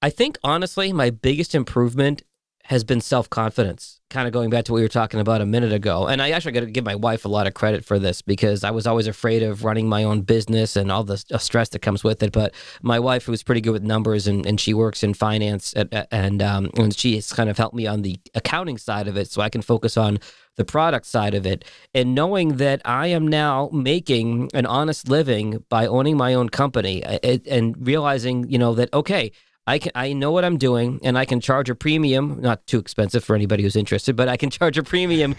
I 0.00 0.10
think, 0.10 0.38
honestly, 0.42 0.92
my 0.92 1.10
biggest 1.10 1.54
improvement 1.54 2.22
has 2.70 2.84
been 2.84 3.00
self 3.00 3.28
confidence. 3.28 4.00
Kind 4.10 4.28
of 4.28 4.32
going 4.32 4.48
back 4.48 4.64
to 4.64 4.72
what 4.72 4.76
we 4.76 4.82
were 4.82 4.88
talking 4.88 5.18
about 5.18 5.40
a 5.40 5.46
minute 5.46 5.72
ago. 5.72 6.06
And 6.06 6.22
I 6.22 6.30
actually 6.30 6.52
got 6.52 6.60
to 6.60 6.66
give 6.66 6.84
my 6.84 6.94
wife 6.94 7.24
a 7.24 7.28
lot 7.28 7.48
of 7.48 7.54
credit 7.54 7.84
for 7.84 7.98
this 7.98 8.22
because 8.22 8.62
I 8.62 8.70
was 8.70 8.86
always 8.86 9.08
afraid 9.08 9.42
of 9.42 9.64
running 9.64 9.88
my 9.88 10.04
own 10.04 10.22
business 10.22 10.76
and 10.76 10.90
all 10.90 11.02
the 11.02 11.16
stress 11.16 11.70
that 11.70 11.80
comes 11.80 12.04
with 12.04 12.22
it. 12.22 12.30
But 12.30 12.54
my 12.80 13.00
wife, 13.00 13.24
who's 13.24 13.42
pretty 13.42 13.60
good 13.60 13.72
with 13.72 13.82
numbers 13.82 14.28
and, 14.28 14.46
and 14.46 14.60
she 14.60 14.72
works 14.72 15.02
in 15.02 15.14
finance, 15.14 15.74
at, 15.76 16.06
and, 16.12 16.40
um, 16.42 16.70
and 16.76 16.96
she 16.96 17.16
has 17.16 17.32
kind 17.32 17.50
of 17.50 17.58
helped 17.58 17.74
me 17.74 17.88
on 17.88 18.02
the 18.02 18.20
accounting 18.36 18.78
side 18.78 19.08
of 19.08 19.16
it 19.16 19.28
so 19.28 19.42
I 19.42 19.48
can 19.48 19.62
focus 19.62 19.96
on 19.96 20.20
the 20.54 20.64
product 20.64 21.06
side 21.06 21.34
of 21.34 21.46
it. 21.46 21.64
And 21.92 22.14
knowing 22.14 22.58
that 22.58 22.82
I 22.84 23.08
am 23.08 23.26
now 23.26 23.68
making 23.72 24.48
an 24.54 24.66
honest 24.66 25.08
living 25.08 25.64
by 25.68 25.86
owning 25.86 26.16
my 26.16 26.34
own 26.34 26.50
company 26.50 27.02
and 27.02 27.74
realizing, 27.84 28.48
you 28.48 28.58
know, 28.58 28.74
that, 28.74 28.92
okay, 28.94 29.32
I 29.70 29.78
can 29.78 29.92
I 29.94 30.12
know 30.14 30.32
what 30.32 30.44
I'm 30.44 30.58
doing 30.58 30.98
and 31.04 31.16
I 31.16 31.24
can 31.24 31.40
charge 31.40 31.70
a 31.70 31.76
premium, 31.76 32.40
not 32.40 32.66
too 32.66 32.80
expensive 32.80 33.22
for 33.22 33.36
anybody 33.36 33.62
who's 33.62 33.76
interested, 33.76 34.16
but 34.16 34.28
I 34.28 34.36
can 34.36 34.50
charge 34.58 34.76
a 34.76 34.82
premium 34.82 35.34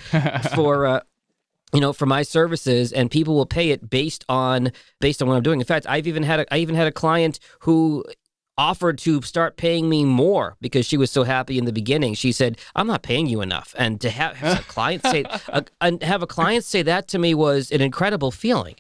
for 0.55 0.85
uh, 0.85 1.01
you 1.73 1.81
know 1.81 1.91
for 1.91 2.05
my 2.05 2.21
services 2.21 2.93
and 2.93 3.11
people 3.11 3.35
will 3.35 3.45
pay 3.45 3.71
it 3.71 3.89
based 3.89 4.23
on 4.29 4.71
based 5.01 5.21
on 5.21 5.27
what 5.27 5.35
I'm 5.35 5.43
doing. 5.43 5.59
In 5.59 5.65
fact, 5.65 5.85
I've 5.89 6.07
even 6.07 6.23
had 6.23 6.39
a, 6.39 6.53
I 6.53 6.59
even 6.59 6.75
had 6.75 6.88
a 6.88 6.93
client 6.93 7.39
who 7.61 8.05
offered 8.57 9.00
to 9.00 9.21
start 9.21 9.57
paying 9.57 9.89
me 9.89 10.05
more 10.05 10.55
because 10.61 10.85
she 10.85 10.95
was 10.95 11.11
so 11.11 11.23
happy 11.23 11.57
in 11.57 11.65
the 11.65 11.73
beginning. 11.73 12.13
She 12.13 12.31
said, 12.31 12.57
"I'm 12.73 12.88
not 12.88 13.03
paying 13.03 13.27
you 13.27 13.41
enough." 13.41 13.75
And 13.77 14.00
to 14.00 14.09
have, 14.09 14.38
have 14.38 14.61
a 14.61 14.63
client 14.63 15.03
say 15.03 15.25
a, 15.50 15.65
and 15.81 16.01
have 16.03 16.23
a 16.23 16.27
client 16.27 16.63
say 16.63 16.83
that 16.83 17.09
to 17.09 17.19
me 17.19 17.33
was 17.33 17.69
an 17.69 17.81
incredible 17.81 18.31
feeling. 18.31 18.75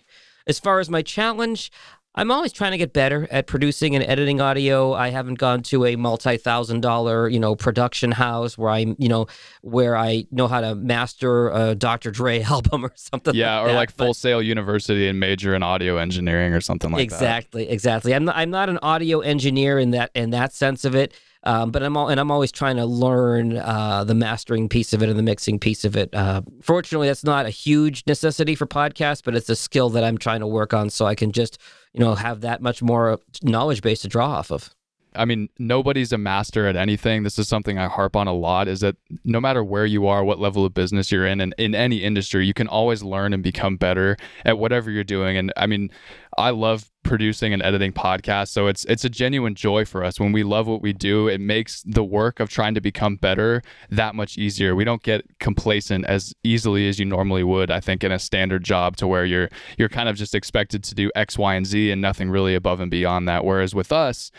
As 0.47 0.59
far 0.59 0.79
as 0.79 0.89
my 0.89 1.01
challenge, 1.01 1.71
I'm 2.13 2.29
always 2.29 2.51
trying 2.51 2.71
to 2.71 2.77
get 2.77 2.91
better 2.91 3.25
at 3.31 3.47
producing 3.47 3.95
and 3.95 4.03
editing 4.03 4.41
audio. 4.41 4.91
I 4.93 5.11
haven't 5.11 5.35
gone 5.35 5.63
to 5.63 5.85
a 5.85 5.95
multi-thousand 5.95 6.81
dollar, 6.81 7.29
you 7.29 7.39
know, 7.39 7.55
production 7.55 8.11
house 8.11 8.57
where 8.57 8.69
I'm, 8.69 8.97
you 8.99 9.07
know, 9.07 9.27
where 9.61 9.95
I 9.95 10.25
know 10.29 10.47
how 10.49 10.59
to 10.59 10.75
master 10.75 11.49
a 11.51 11.73
Dr. 11.73 12.11
Dre 12.11 12.41
album 12.43 12.83
or 12.83 12.91
something. 12.95 13.33
Yeah, 13.33 13.59
like 13.59 13.63
or 13.63 13.67
that. 13.69 13.75
like 13.75 13.95
But- 13.95 14.05
Full 14.05 14.13
Sail 14.13 14.41
University 14.41 15.07
and 15.07 15.21
major 15.21 15.55
in 15.55 15.63
audio 15.63 15.97
engineering 15.97 16.53
or 16.53 16.59
something 16.59 16.91
like 16.91 17.09
that. 17.09 17.15
exactly, 17.15 17.69
exactly. 17.69 18.13
I'm 18.13 18.25
not, 18.25 18.35
I'm 18.35 18.49
not 18.51 18.67
an 18.67 18.79
audio 18.81 19.21
engineer 19.21 19.79
in 19.79 19.91
that 19.91 20.11
in 20.13 20.31
that 20.31 20.51
sense 20.53 20.83
of 20.83 20.95
it. 20.95 21.13
Um, 21.43 21.71
but 21.71 21.81
I'm 21.81 21.97
all, 21.97 22.07
and 22.09 22.19
I'm 22.19 22.29
always 22.29 22.51
trying 22.51 22.75
to 22.75 22.85
learn 22.85 23.57
uh, 23.57 24.03
the 24.03 24.13
mastering 24.13 24.69
piece 24.69 24.93
of 24.93 25.01
it 25.01 25.09
and 25.09 25.17
the 25.17 25.23
mixing 25.23 25.57
piece 25.57 25.83
of 25.85 25.95
it. 25.97 26.13
Uh, 26.13 26.43
fortunately, 26.61 27.07
that's 27.07 27.23
not 27.23 27.47
a 27.47 27.49
huge 27.49 28.03
necessity 28.05 28.53
for 28.53 28.67
podcasts, 28.67 29.23
but 29.25 29.33
it's 29.35 29.49
a 29.49 29.55
skill 29.55 29.89
that 29.89 30.03
I'm 30.03 30.19
trying 30.19 30.41
to 30.41 30.45
work 30.47 30.71
on 30.75 30.91
so 30.91 31.07
I 31.07 31.15
can 31.15 31.31
just 31.31 31.57
you 31.93 31.99
know 31.99 32.15
have 32.15 32.41
that 32.41 32.61
much 32.61 32.81
more 32.81 33.19
knowledge 33.43 33.81
base 33.81 34.01
to 34.01 34.07
draw 34.07 34.27
off 34.27 34.51
of. 34.51 34.73
I 35.13 35.25
mean, 35.25 35.49
nobody's 35.59 36.13
a 36.13 36.17
master 36.17 36.67
at 36.67 36.77
anything. 36.77 37.23
This 37.23 37.37
is 37.37 37.47
something 37.47 37.77
I 37.77 37.87
harp 37.87 38.15
on 38.15 38.27
a 38.27 38.33
lot 38.33 38.67
is 38.67 38.79
that 38.79 38.95
no 39.25 39.41
matter 39.41 39.63
where 39.63 39.85
you 39.85 40.07
are, 40.07 40.23
what 40.23 40.39
level 40.39 40.65
of 40.65 40.73
business 40.73 41.11
you're 41.11 41.25
in, 41.25 41.41
and 41.41 41.53
in 41.57 41.75
any 41.75 41.97
industry, 41.97 42.45
you 42.45 42.53
can 42.53 42.67
always 42.67 43.03
learn 43.03 43.33
and 43.33 43.43
become 43.43 43.75
better 43.75 44.15
at 44.45 44.57
whatever 44.57 44.89
you're 44.89 45.03
doing. 45.03 45.35
And 45.35 45.51
I 45.57 45.67
mean, 45.67 45.91
I 46.37 46.51
love 46.51 46.89
producing 47.03 47.51
and 47.51 47.61
editing 47.61 47.91
podcasts, 47.91 48.49
so 48.49 48.67
it's 48.67 48.85
it's 48.85 49.03
a 49.03 49.09
genuine 49.09 49.53
joy 49.53 49.83
for 49.83 50.01
us. 50.01 50.17
When 50.17 50.31
we 50.31 50.43
love 50.43 50.65
what 50.67 50.81
we 50.81 50.93
do, 50.93 51.27
it 51.27 51.41
makes 51.41 51.83
the 51.83 52.05
work 52.05 52.39
of 52.39 52.49
trying 52.49 52.73
to 52.75 52.81
become 52.81 53.17
better 53.17 53.61
that 53.89 54.15
much 54.15 54.37
easier. 54.37 54.75
We 54.75 54.85
don't 54.85 55.03
get 55.03 55.25
complacent 55.39 56.05
as 56.05 56.33
easily 56.43 56.87
as 56.87 56.99
you 56.99 57.05
normally 57.05 57.43
would, 57.43 57.69
I 57.69 57.81
think, 57.81 58.05
in 58.05 58.13
a 58.13 58.19
standard 58.19 58.63
job 58.63 58.95
to 58.97 59.07
where 59.07 59.25
you're 59.25 59.49
you're 59.77 59.89
kind 59.89 60.07
of 60.07 60.15
just 60.15 60.33
expected 60.33 60.85
to 60.85 60.95
do 60.95 61.11
X, 61.15 61.37
Y, 61.37 61.53
and 61.55 61.65
Z 61.65 61.91
and 61.91 62.01
nothing 62.01 62.29
really 62.29 62.55
above 62.55 62.79
and 62.79 62.89
beyond 62.89 63.27
that. 63.27 63.43
Whereas 63.43 63.75
with 63.75 63.91
us, 63.91 64.31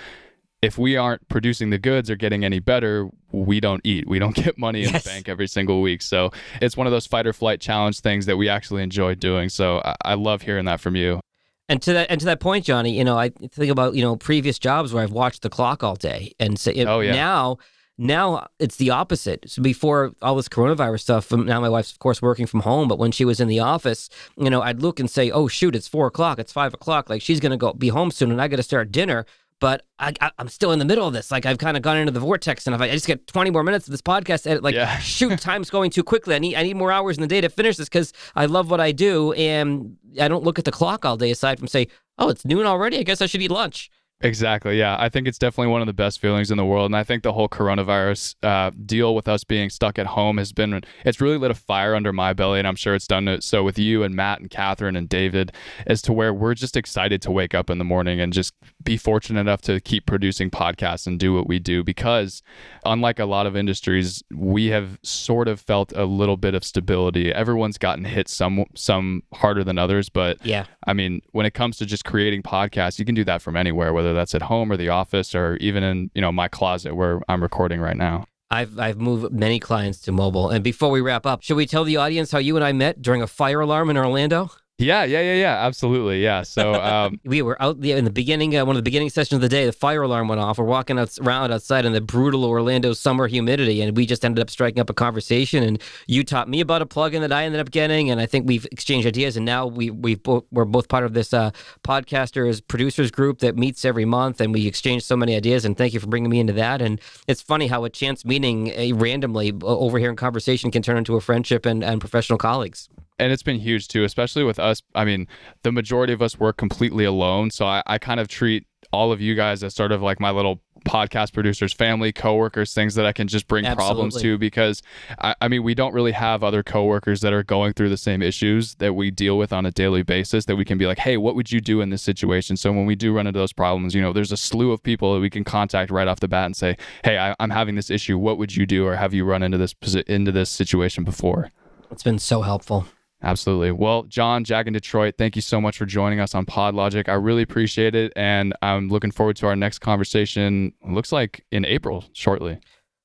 if 0.62 0.78
we 0.78 0.96
aren't 0.96 1.28
producing 1.28 1.70
the 1.70 1.78
goods 1.78 2.08
or 2.08 2.14
getting 2.16 2.44
any 2.44 2.60
better, 2.60 3.08
we 3.32 3.58
don't 3.60 3.80
eat. 3.84 4.08
We 4.08 4.18
don't 4.20 4.34
get 4.44 4.56
money 4.56 4.84
in 4.84 4.90
Yes. 4.90 5.02
the 5.04 5.10
bank 5.10 5.28
every 5.28 5.48
single 5.48 5.82
week. 5.82 6.00
So 6.02 6.30
it's 6.60 6.76
one 6.76 6.86
of 6.86 6.92
those 6.92 7.06
fight 7.06 7.26
or 7.26 7.32
flight 7.32 7.60
challenge 7.60 8.00
things 8.00 8.26
that 8.26 8.36
we 8.36 8.48
actually 8.48 8.82
enjoy 8.82 9.14
doing. 9.16 9.48
So 9.48 9.82
I, 9.84 9.96
I 10.04 10.14
love 10.14 10.42
hearing 10.42 10.64
that 10.66 10.80
from 10.80 10.94
you. 10.96 11.20
And 11.68 11.80
to 11.82 11.92
that 11.94 12.10
and 12.10 12.20
to 12.20 12.26
that 12.26 12.40
point, 12.40 12.64
Johnny, 12.64 12.96
you 12.96 13.04
know, 13.04 13.16
I 13.18 13.30
think 13.30 13.70
about 13.70 13.94
you 13.94 14.02
know 14.02 14.16
previous 14.16 14.58
jobs 14.58 14.92
where 14.92 15.02
I've 15.02 15.12
watched 15.12 15.42
the 15.42 15.48
clock 15.50 15.82
all 15.82 15.94
day, 15.96 16.32
and 16.38 16.58
say 16.58 16.84
Oh, 16.84 17.00
yeah. 17.00 17.12
now 17.14 17.56
now 17.98 18.46
it's 18.58 18.76
the 18.76 18.90
opposite. 18.90 19.48
So 19.48 19.62
before 19.62 20.12
all 20.22 20.34
this 20.34 20.48
coronavirus 20.48 21.00
stuff, 21.00 21.32
um, 21.32 21.46
now 21.46 21.60
my 21.60 21.68
wife's 21.68 21.92
of 21.92 21.98
course 21.98 22.20
working 22.20 22.46
from 22.46 22.60
home, 22.60 22.88
but 22.88 22.98
when 22.98 23.12
she 23.12 23.24
was 23.24 23.38
in 23.40 23.48
the 23.48 23.60
office, 23.60 24.08
you 24.36 24.50
know, 24.50 24.60
I'd 24.60 24.80
look 24.82 24.98
and 25.00 25.08
say, 25.10 25.30
oh 25.30 25.46
shoot, 25.48 25.74
it's 25.76 25.88
four 25.88 26.06
o'clock, 26.08 26.38
it's 26.38 26.52
five 26.52 26.74
o'clock, 26.74 27.08
like 27.08 27.22
she's 27.22 27.38
gonna 27.40 27.56
go 27.56 27.72
be 27.72 27.88
home 27.88 28.10
soon, 28.10 28.30
and 28.32 28.40
I 28.42 28.48
got 28.48 28.56
to 28.56 28.62
start 28.62 28.90
dinner. 28.92 29.24
But 29.62 29.86
I, 29.96 30.12
I'm 30.38 30.48
still 30.48 30.72
in 30.72 30.80
the 30.80 30.84
middle 30.84 31.06
of 31.06 31.12
this. 31.14 31.30
Like 31.30 31.46
I've 31.46 31.58
kind 31.58 31.76
of 31.76 31.84
gone 31.84 31.96
into 31.96 32.10
the 32.10 32.18
vortex, 32.18 32.66
and 32.66 32.74
if 32.74 32.80
I, 32.80 32.86
I 32.86 32.90
just 32.90 33.06
get 33.06 33.28
20 33.28 33.50
more 33.52 33.62
minutes 33.62 33.86
of 33.86 33.92
this 33.92 34.02
podcast, 34.02 34.44
edit, 34.44 34.64
like 34.64 34.74
Yeah. 34.74 34.98
shoot, 35.16 35.38
time's 35.38 35.70
going 35.70 35.92
too 35.92 36.02
quickly. 36.02 36.34
I 36.34 36.40
need 36.40 36.56
I 36.56 36.64
need 36.64 36.74
more 36.74 36.90
hours 36.90 37.16
in 37.16 37.20
the 37.20 37.28
day 37.28 37.40
to 37.40 37.48
finish 37.48 37.76
this 37.76 37.88
because 37.88 38.12
I 38.34 38.46
love 38.46 38.72
what 38.72 38.80
I 38.80 38.90
do, 38.90 39.32
and 39.34 39.96
I 40.20 40.26
don't 40.26 40.42
look 40.42 40.58
at 40.58 40.64
the 40.64 40.72
clock 40.72 41.04
all 41.04 41.16
day. 41.16 41.30
Aside 41.30 41.60
from 41.60 41.68
say, 41.68 41.86
oh, 42.18 42.28
it's 42.28 42.44
noon 42.44 42.66
already. 42.66 42.98
I 42.98 43.04
guess 43.04 43.22
I 43.22 43.26
should 43.26 43.40
eat 43.40 43.52
lunch. 43.52 43.88
Exactly. 44.22 44.78
Yeah. 44.78 44.96
I 44.98 45.08
think 45.08 45.26
it's 45.26 45.38
definitely 45.38 45.72
one 45.72 45.80
of 45.80 45.86
the 45.86 45.92
best 45.92 46.20
feelings 46.20 46.50
in 46.50 46.56
the 46.56 46.64
world. 46.64 46.86
And 46.86 46.96
I 46.96 47.02
think 47.02 47.22
the 47.22 47.32
whole 47.32 47.48
coronavirus 47.48 48.36
uh, 48.42 48.70
deal 48.86 49.14
with 49.14 49.26
us 49.28 49.42
being 49.44 49.68
stuck 49.68 49.98
at 49.98 50.06
home 50.06 50.38
has 50.38 50.52
been, 50.52 50.80
it's 51.04 51.20
really 51.20 51.38
lit 51.38 51.50
a 51.50 51.54
fire 51.54 51.94
under 51.94 52.12
my 52.12 52.32
belly. 52.32 52.58
And 52.58 52.68
I'm 52.68 52.76
sure 52.76 52.94
it's 52.94 53.06
done 53.06 53.26
it 53.28 53.42
so 53.42 53.62
with 53.62 53.78
you 53.78 54.02
and 54.02 54.14
Matt 54.14 54.40
and 54.40 54.48
Catherine 54.48 54.96
and 54.96 55.08
David, 55.08 55.52
as 55.86 56.00
to 56.02 56.12
where 56.12 56.32
we're 56.32 56.54
just 56.54 56.76
excited 56.76 57.20
to 57.22 57.30
wake 57.30 57.54
up 57.54 57.68
in 57.68 57.78
the 57.78 57.84
morning 57.84 58.20
and 58.20 58.32
just 58.32 58.54
be 58.82 58.96
fortunate 58.96 59.40
enough 59.40 59.60
to 59.62 59.80
keep 59.80 60.06
producing 60.06 60.50
podcasts 60.50 61.06
and 61.06 61.18
do 61.18 61.34
what 61.34 61.48
we 61.48 61.58
do. 61.58 61.82
Because 61.82 62.42
unlike 62.84 63.18
a 63.18 63.24
lot 63.24 63.46
of 63.46 63.56
industries, 63.56 64.22
we 64.32 64.66
have 64.66 64.98
sort 65.02 65.48
of 65.48 65.60
felt 65.60 65.92
a 65.96 66.04
little 66.04 66.36
bit 66.36 66.54
of 66.54 66.64
stability. 66.64 67.32
Everyone's 67.32 67.78
gotten 67.78 68.04
hit 68.04 68.28
some, 68.28 68.64
some 68.74 69.22
harder 69.34 69.64
than 69.64 69.78
others, 69.78 70.08
but 70.08 70.44
Yeah. 70.44 70.66
I 70.86 70.92
mean, 70.92 71.20
when 71.32 71.46
it 71.46 71.54
comes 71.54 71.76
to 71.78 71.86
just 71.86 72.04
creating 72.04 72.42
podcasts, 72.42 72.98
you 72.98 73.04
can 73.04 73.14
do 73.14 73.24
that 73.24 73.42
from 73.42 73.56
anywhere, 73.56 73.92
whether 73.92 74.12
that's 74.12 74.34
at 74.34 74.42
home 74.42 74.70
or 74.72 74.76
the 74.76 74.88
office 74.88 75.34
or 75.34 75.56
even 75.56 75.82
in, 75.82 76.10
you 76.14 76.20
know, 76.20 76.32
my 76.32 76.48
closet 76.48 76.94
where 76.94 77.20
I'm 77.28 77.42
recording 77.42 77.80
right 77.80 77.96
now. 77.96 78.26
I've 78.50 78.78
I've 78.78 79.00
moved 79.00 79.32
many 79.32 79.58
clients 79.58 80.00
to 80.02 80.12
mobile. 80.12 80.50
And 80.50 80.62
before 80.62 80.90
we 80.90 81.00
wrap 81.00 81.24
up, 81.24 81.42
should 81.42 81.56
we 81.56 81.64
tell 81.64 81.84
the 81.84 81.96
audience 81.96 82.30
how 82.30 82.38
you 82.38 82.54
and 82.56 82.64
I 82.64 82.72
met 82.72 83.00
during 83.00 83.22
a 83.22 83.26
fire 83.26 83.60
alarm 83.60 83.88
in 83.88 83.96
Orlando? 83.96 84.50
Yeah, 84.82 85.04
yeah, 85.04 85.20
yeah, 85.20 85.34
yeah, 85.34 85.64
absolutely. 85.66 86.22
Yeah. 86.22 86.42
So, 86.42 86.74
um, 86.82 87.20
We 87.24 87.40
were 87.42 87.60
out 87.62 87.80
the- 87.80 87.92
in 87.92 88.04
the 88.04 88.10
beginning, 88.10 88.56
uh, 88.56 88.64
one 88.64 88.74
of 88.76 88.78
the 88.78 88.82
beginning 88.82 89.10
sessions 89.10 89.36
of 89.36 89.40
the 89.40 89.48
day. 89.48 89.64
The 89.66 89.72
fire 89.72 90.02
alarm 90.02 90.28
went 90.28 90.40
off. 90.40 90.58
We're 90.58 90.64
walking 90.64 90.98
out, 90.98 91.16
around 91.20 91.52
outside 91.52 91.84
in 91.84 91.92
the 91.92 92.00
brutal 92.00 92.44
Orlando 92.44 92.92
summer 92.92 93.28
humidity, 93.28 93.80
and 93.80 93.96
we 93.96 94.06
just 94.06 94.24
ended 94.24 94.42
up 94.42 94.50
striking 94.50 94.80
up 94.80 94.90
a 94.90 94.94
conversation. 94.94 95.62
And 95.62 95.80
you 96.06 96.24
taught 96.24 96.48
me 96.48 96.60
about 96.60 96.82
a 96.82 96.86
plugin 96.86 97.20
that 97.20 97.32
I 97.32 97.44
ended 97.44 97.60
up 97.60 97.70
getting, 97.70 98.10
and 98.10 98.20
I 98.20 98.26
think 98.26 98.48
we've 98.48 98.66
exchanged 98.72 99.06
ideas. 99.06 99.36
And 99.36 99.46
now 99.46 99.66
we 99.66 99.90
we 99.90 100.16
both 100.16 100.44
we're 100.50 100.64
both 100.64 100.88
part 100.88 101.04
of 101.04 101.14
this 101.14 101.32
uh, 101.32 101.52
podcasters 101.84 102.60
producers 102.66 103.10
group 103.10 103.38
that 103.38 103.56
meets 103.56 103.84
every 103.84 104.04
month, 104.04 104.40
and 104.40 104.52
we 104.52 104.66
exchange 104.66 105.04
so 105.04 105.16
many 105.16 105.36
ideas. 105.36 105.64
And 105.64 105.76
thank 105.76 105.94
you 105.94 106.00
for 106.00 106.08
bringing 106.08 106.30
me 106.30 106.40
into 106.40 106.54
that. 106.54 106.82
And 106.82 107.00
it's 107.28 107.42
funny 107.42 107.68
how 107.68 107.84
a 107.84 107.90
chance 107.90 108.24
meeting 108.24 108.72
uh, 108.72 108.96
randomly 108.96 109.52
over 109.62 109.98
here 109.98 110.10
in 110.10 110.16
conversation 110.16 110.70
can 110.70 110.82
turn 110.82 110.96
into 110.96 111.14
a 111.16 111.20
friendship 111.20 111.66
and, 111.66 111.84
and 111.84 112.00
professional 112.00 112.38
colleagues. 112.38 112.88
And 113.22 113.32
it's 113.32 113.42
been 113.44 113.60
huge 113.60 113.86
too, 113.86 114.02
especially 114.02 114.42
with 114.42 114.58
us. 114.58 114.82
I 114.96 115.04
mean, 115.04 115.28
the 115.62 115.70
majority 115.70 116.12
of 116.12 116.20
us 116.20 116.40
work 116.40 116.56
completely 116.56 117.04
alone. 117.04 117.50
So 117.50 117.66
I, 117.66 117.82
I 117.86 117.98
kind 117.98 118.18
of 118.18 118.26
treat 118.26 118.66
all 118.92 119.12
of 119.12 119.20
you 119.20 119.36
guys 119.36 119.62
as 119.62 119.74
sort 119.74 119.92
of 119.92 120.02
like 120.02 120.18
my 120.18 120.32
little 120.32 120.60
podcast 120.84 121.32
producers, 121.32 121.72
family, 121.72 122.10
coworkers, 122.10 122.74
things 122.74 122.96
that 122.96 123.06
I 123.06 123.12
can 123.12 123.28
just 123.28 123.46
bring 123.46 123.64
problems 123.76 124.20
to 124.20 124.36
because 124.38 124.82
I, 125.20 125.36
I 125.40 125.46
mean, 125.46 125.62
we 125.62 125.76
don't 125.76 125.94
really 125.94 126.10
have 126.10 126.42
other 126.42 126.64
coworkers 126.64 127.20
that 127.20 127.32
are 127.32 127.44
going 127.44 127.74
through 127.74 127.90
the 127.90 127.96
same 127.96 128.22
issues 128.22 128.74
that 128.76 128.94
we 128.94 129.12
deal 129.12 129.38
with 129.38 129.52
on 129.52 129.64
a 129.64 129.70
daily 129.70 130.02
basis 130.02 130.46
that 130.46 130.56
we 130.56 130.64
can 130.64 130.76
be 130.76 130.86
like, 130.86 130.98
hey, 130.98 131.16
what 131.16 131.36
would 131.36 131.52
you 131.52 131.60
do 131.60 131.80
in 131.80 131.90
this 131.90 132.02
situation? 132.02 132.56
So 132.56 132.72
when 132.72 132.86
we 132.86 132.96
do 132.96 133.14
run 133.14 133.28
into 133.28 133.38
those 133.38 133.52
problems, 133.52 133.94
you 133.94 134.02
know, 134.02 134.12
there's 134.12 134.32
a 134.32 134.36
slew 134.36 134.72
of 134.72 134.82
people 134.82 135.14
that 135.14 135.20
we 135.20 135.30
can 135.30 135.44
contact 135.44 135.92
right 135.92 136.08
off 136.08 136.18
the 136.18 136.26
bat 136.26 136.46
and 136.46 136.56
say, 136.56 136.76
hey, 137.04 137.18
I, 137.18 137.36
I'm 137.38 137.50
having 137.50 137.76
this 137.76 137.88
issue. 137.88 138.18
What 138.18 138.36
would 138.38 138.56
you 138.56 138.66
do? 138.66 138.84
Or 138.84 138.96
have 138.96 139.14
you 139.14 139.24
run 139.24 139.44
into 139.44 139.58
this 139.58 139.76
into 140.08 140.32
this 140.32 140.50
situation 140.50 141.04
before? 141.04 141.52
It's 141.92 142.02
been 142.02 142.18
so 142.18 142.42
helpful. 142.42 142.86
Absolutely. 143.22 143.70
Well, 143.70 144.02
John, 144.04 144.42
Jag 144.42 144.66
in 144.66 144.72
Detroit, 144.72 145.14
thank 145.16 145.36
you 145.36 145.42
so 145.42 145.60
much 145.60 145.78
for 145.78 145.86
joining 145.86 146.18
us 146.18 146.34
on 146.34 146.44
PodLogic. 146.44 147.08
I 147.08 147.14
really 147.14 147.42
appreciate 147.42 147.94
it. 147.94 148.12
And 148.16 148.52
I'm 148.62 148.88
looking 148.88 149.12
forward 149.12 149.36
to 149.36 149.46
our 149.46 149.54
next 149.54 149.78
conversation. 149.78 150.72
Looks 150.84 151.12
like 151.12 151.44
in 151.52 151.64
April 151.64 152.04
shortly. 152.12 152.58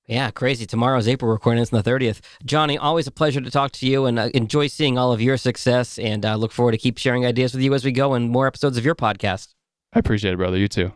Yeah, 0.07 0.31
crazy. 0.31 0.65
Tomorrow's 0.65 1.07
April 1.07 1.29
recording. 1.29 1.61
It's 1.61 1.71
on 1.71 1.83
the 1.83 1.89
30th. 1.89 2.21
Johnny, 2.45 2.77
always 2.77 3.07
a 3.07 3.11
pleasure 3.11 3.41
to 3.41 3.51
talk 3.51 3.71
to 3.73 3.85
you 3.85 4.05
and 4.05 4.17
uh, 4.17 4.29
enjoy 4.33 4.67
seeing 4.67 4.97
all 4.97 5.11
of 5.11 5.21
your 5.21 5.37
success. 5.37 5.99
And 5.99 6.25
uh, 6.25 6.35
look 6.35 6.51
forward 6.51 6.71
to 6.71 6.77
keep 6.77 6.97
sharing 6.97 7.25
ideas 7.25 7.53
with 7.53 7.61
you 7.61 7.73
as 7.73 7.83
we 7.83 7.91
go 7.91 8.13
and 8.13 8.29
more 8.29 8.47
episodes 8.47 8.77
of 8.77 8.85
your 8.85 8.95
podcast. 8.95 9.53
I 9.93 9.99
appreciate 9.99 10.33
it, 10.33 10.37
brother. 10.37 10.57
You 10.57 10.69
too. 10.69 10.93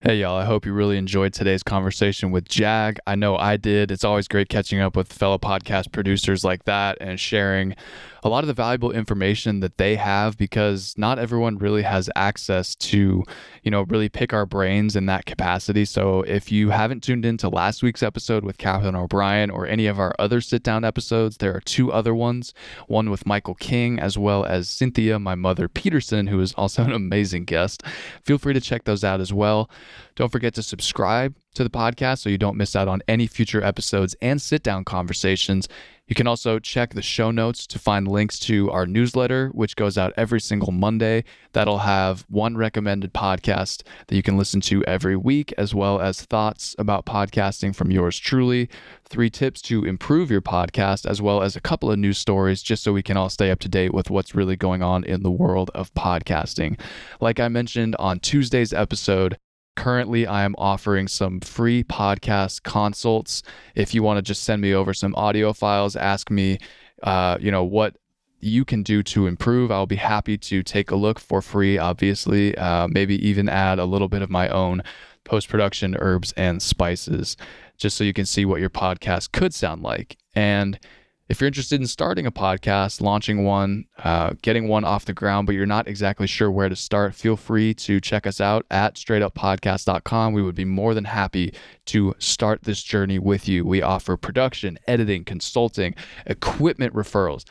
Hey, 0.00 0.20
y'all. 0.20 0.36
I 0.36 0.44
hope 0.44 0.64
you 0.64 0.72
really 0.72 0.96
enjoyed 0.96 1.32
today's 1.32 1.64
conversation 1.64 2.30
with 2.30 2.48
Jag. 2.48 3.00
I 3.08 3.16
know 3.16 3.36
I 3.36 3.56
did. 3.56 3.90
It's 3.90 4.04
always 4.04 4.28
great 4.28 4.48
catching 4.48 4.78
up 4.78 4.94
with 4.94 5.12
fellow 5.12 5.38
podcast 5.38 5.90
producers 5.90 6.44
like 6.44 6.66
that 6.66 6.98
and 7.00 7.18
sharing 7.18 7.74
a 8.22 8.28
lot 8.28 8.44
of 8.44 8.48
the 8.48 8.54
valuable 8.54 8.92
information 8.92 9.58
that 9.60 9.76
they 9.76 9.96
have 9.96 10.36
because 10.36 10.94
not 10.96 11.18
everyone 11.18 11.58
really 11.58 11.82
has 11.82 12.08
access 12.14 12.76
to, 12.76 13.24
you 13.64 13.70
know, 13.72 13.82
really 13.82 14.08
pick 14.08 14.32
our 14.32 14.46
brains 14.46 14.94
in 14.94 15.06
that 15.06 15.26
capacity. 15.26 15.84
So 15.84 16.22
if 16.22 16.52
you 16.52 16.70
haven't 16.70 17.02
tuned 17.02 17.24
into 17.24 17.48
last 17.48 17.82
week's 17.82 18.02
episode 18.02 18.44
with 18.44 18.58
Catherine 18.58 18.94
O'Brien 18.94 19.50
or 19.50 19.66
any 19.66 19.86
of 19.86 19.98
our 19.98 20.14
other 20.18 20.40
sit 20.40 20.62
down 20.62 20.84
episodes, 20.84 21.38
there 21.38 21.54
are 21.56 21.60
two 21.60 21.92
other 21.92 22.14
ones 22.14 22.54
one 22.86 23.10
with 23.10 23.26
Michael 23.26 23.54
King, 23.54 23.98
as 23.98 24.16
well 24.16 24.44
as 24.44 24.68
Cynthia, 24.68 25.18
my 25.18 25.34
mother 25.34 25.68
Peterson, 25.68 26.28
who 26.28 26.40
is 26.40 26.52
also 26.54 26.84
an 26.84 26.92
amazing 26.92 27.44
guest. 27.44 27.82
Feel 28.24 28.38
free 28.38 28.54
to 28.54 28.60
check 28.60 28.84
those 28.84 29.02
out 29.02 29.20
as 29.20 29.32
well. 29.32 29.68
Don't 30.14 30.32
forget 30.32 30.54
to 30.54 30.62
subscribe 30.62 31.34
to 31.54 31.64
the 31.64 31.70
podcast 31.70 32.18
so 32.18 32.30
you 32.30 32.38
don't 32.38 32.56
miss 32.56 32.76
out 32.76 32.88
on 32.88 33.02
any 33.08 33.26
future 33.26 33.62
episodes 33.62 34.14
and 34.22 34.40
sit 34.40 34.62
down 34.62 34.84
conversations. 34.84 35.68
You 36.08 36.14
can 36.14 36.26
also 36.26 36.58
check 36.58 36.94
the 36.94 37.02
show 37.02 37.30
notes 37.30 37.66
to 37.66 37.78
find 37.78 38.08
links 38.08 38.38
to 38.40 38.70
our 38.70 38.86
newsletter, 38.86 39.48
which 39.48 39.76
goes 39.76 39.98
out 39.98 40.14
every 40.16 40.40
single 40.40 40.72
Monday. 40.72 41.24
That'll 41.52 41.80
have 41.80 42.24
one 42.30 42.56
recommended 42.56 43.12
podcast 43.12 43.82
that 44.06 44.16
you 44.16 44.22
can 44.22 44.38
listen 44.38 44.62
to 44.62 44.82
every 44.84 45.16
week, 45.16 45.52
as 45.58 45.74
well 45.74 46.00
as 46.00 46.22
thoughts 46.22 46.74
about 46.78 47.04
podcasting 47.04 47.76
from 47.76 47.90
yours 47.90 48.18
truly, 48.18 48.70
three 49.04 49.28
tips 49.28 49.60
to 49.62 49.84
improve 49.84 50.30
your 50.30 50.40
podcast, 50.40 51.04
as 51.04 51.20
well 51.20 51.42
as 51.42 51.56
a 51.56 51.60
couple 51.60 51.90
of 51.90 51.98
news 51.98 52.16
stories, 52.16 52.62
just 52.62 52.82
so 52.82 52.94
we 52.94 53.02
can 53.02 53.18
all 53.18 53.28
stay 53.28 53.50
up 53.50 53.58
to 53.60 53.68
date 53.68 53.92
with 53.92 54.08
what's 54.08 54.34
really 54.34 54.56
going 54.56 54.82
on 54.82 55.04
in 55.04 55.22
the 55.22 55.30
world 55.30 55.70
of 55.74 55.92
podcasting. 55.92 56.80
Like 57.20 57.38
I 57.38 57.48
mentioned 57.48 57.96
on 57.98 58.18
Tuesday's 58.18 58.72
episode, 58.72 59.36
Currently, 59.78 60.26
I 60.26 60.42
am 60.42 60.56
offering 60.58 61.06
some 61.06 61.38
free 61.38 61.84
podcast 61.84 62.64
consults. 62.64 63.44
If 63.76 63.94
you 63.94 64.02
want 64.02 64.18
to 64.18 64.22
just 64.22 64.42
send 64.42 64.60
me 64.60 64.74
over 64.74 64.92
some 64.92 65.14
audio 65.14 65.52
files, 65.52 65.94
ask 65.94 66.32
me, 66.32 66.58
uh, 67.04 67.38
you 67.40 67.52
know, 67.52 67.62
what 67.62 67.96
you 68.40 68.64
can 68.64 68.82
do 68.82 69.04
to 69.04 69.28
improve. 69.28 69.70
I'll 69.70 69.86
be 69.86 69.94
happy 69.94 70.36
to 70.36 70.64
take 70.64 70.90
a 70.90 70.96
look 70.96 71.20
for 71.20 71.40
free, 71.40 71.78
obviously, 71.78 72.58
uh, 72.58 72.88
maybe 72.88 73.24
even 73.24 73.48
add 73.48 73.78
a 73.78 73.84
little 73.84 74.08
bit 74.08 74.20
of 74.20 74.30
my 74.30 74.48
own 74.48 74.82
post 75.22 75.48
production 75.48 75.96
herbs 76.00 76.32
and 76.32 76.60
spices, 76.60 77.36
just 77.76 77.96
so 77.96 78.02
you 78.02 78.12
can 78.12 78.26
see 78.26 78.44
what 78.44 78.60
your 78.60 78.70
podcast 78.70 79.30
could 79.30 79.54
sound 79.54 79.84
like. 79.84 80.16
And 80.34 80.80
if 81.28 81.40
you're 81.40 81.46
interested 81.46 81.78
in 81.80 81.86
starting 81.86 82.26
a 82.26 82.32
podcast, 82.32 83.02
launching 83.02 83.44
one, 83.44 83.84
uh, 84.02 84.32
getting 84.40 84.66
one 84.66 84.84
off 84.84 85.04
the 85.04 85.12
ground, 85.12 85.46
but 85.46 85.54
you're 85.54 85.66
not 85.66 85.86
exactly 85.86 86.26
sure 86.26 86.50
where 86.50 86.70
to 86.70 86.76
start, 86.76 87.14
feel 87.14 87.36
free 87.36 87.74
to 87.74 88.00
check 88.00 88.26
us 88.26 88.40
out 88.40 88.64
at 88.70 88.94
straightuppodcast.com. 88.94 90.32
We 90.32 90.42
would 90.42 90.54
be 90.54 90.64
more 90.64 90.94
than 90.94 91.04
happy 91.04 91.52
to 91.86 92.14
start 92.18 92.62
this 92.62 92.82
journey 92.82 93.18
with 93.18 93.46
you. 93.46 93.66
We 93.66 93.82
offer 93.82 94.16
production, 94.16 94.78
editing, 94.86 95.24
consulting, 95.24 95.94
equipment 96.24 96.94
referrals, 96.94 97.44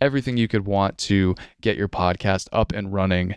everything 0.00 0.36
you 0.36 0.48
could 0.48 0.66
want 0.66 0.98
to 0.98 1.36
get 1.60 1.76
your 1.76 1.88
podcast 1.88 2.48
up 2.52 2.72
and 2.72 2.92
running. 2.92 3.36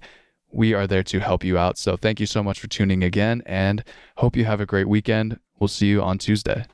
We 0.51 0.73
are 0.73 0.87
there 0.87 1.03
to 1.03 1.19
help 1.19 1.43
you 1.43 1.57
out. 1.59 1.77
So 1.77 1.97
thank 1.97 2.19
you 2.19 2.25
so 2.25 2.41
much 2.41 2.59
for 2.59 2.67
tuning 2.67 3.03
again 3.03 3.43
and 3.45 3.83
hope 4.17 4.35
you 4.35 4.45
have 4.45 4.61
a 4.61 4.65
great 4.65 4.87
weekend. 4.87 5.39
We'll 5.59 5.67
see 5.67 5.87
you 5.87 6.01
on 6.01 6.17
Tuesday. 6.17 6.65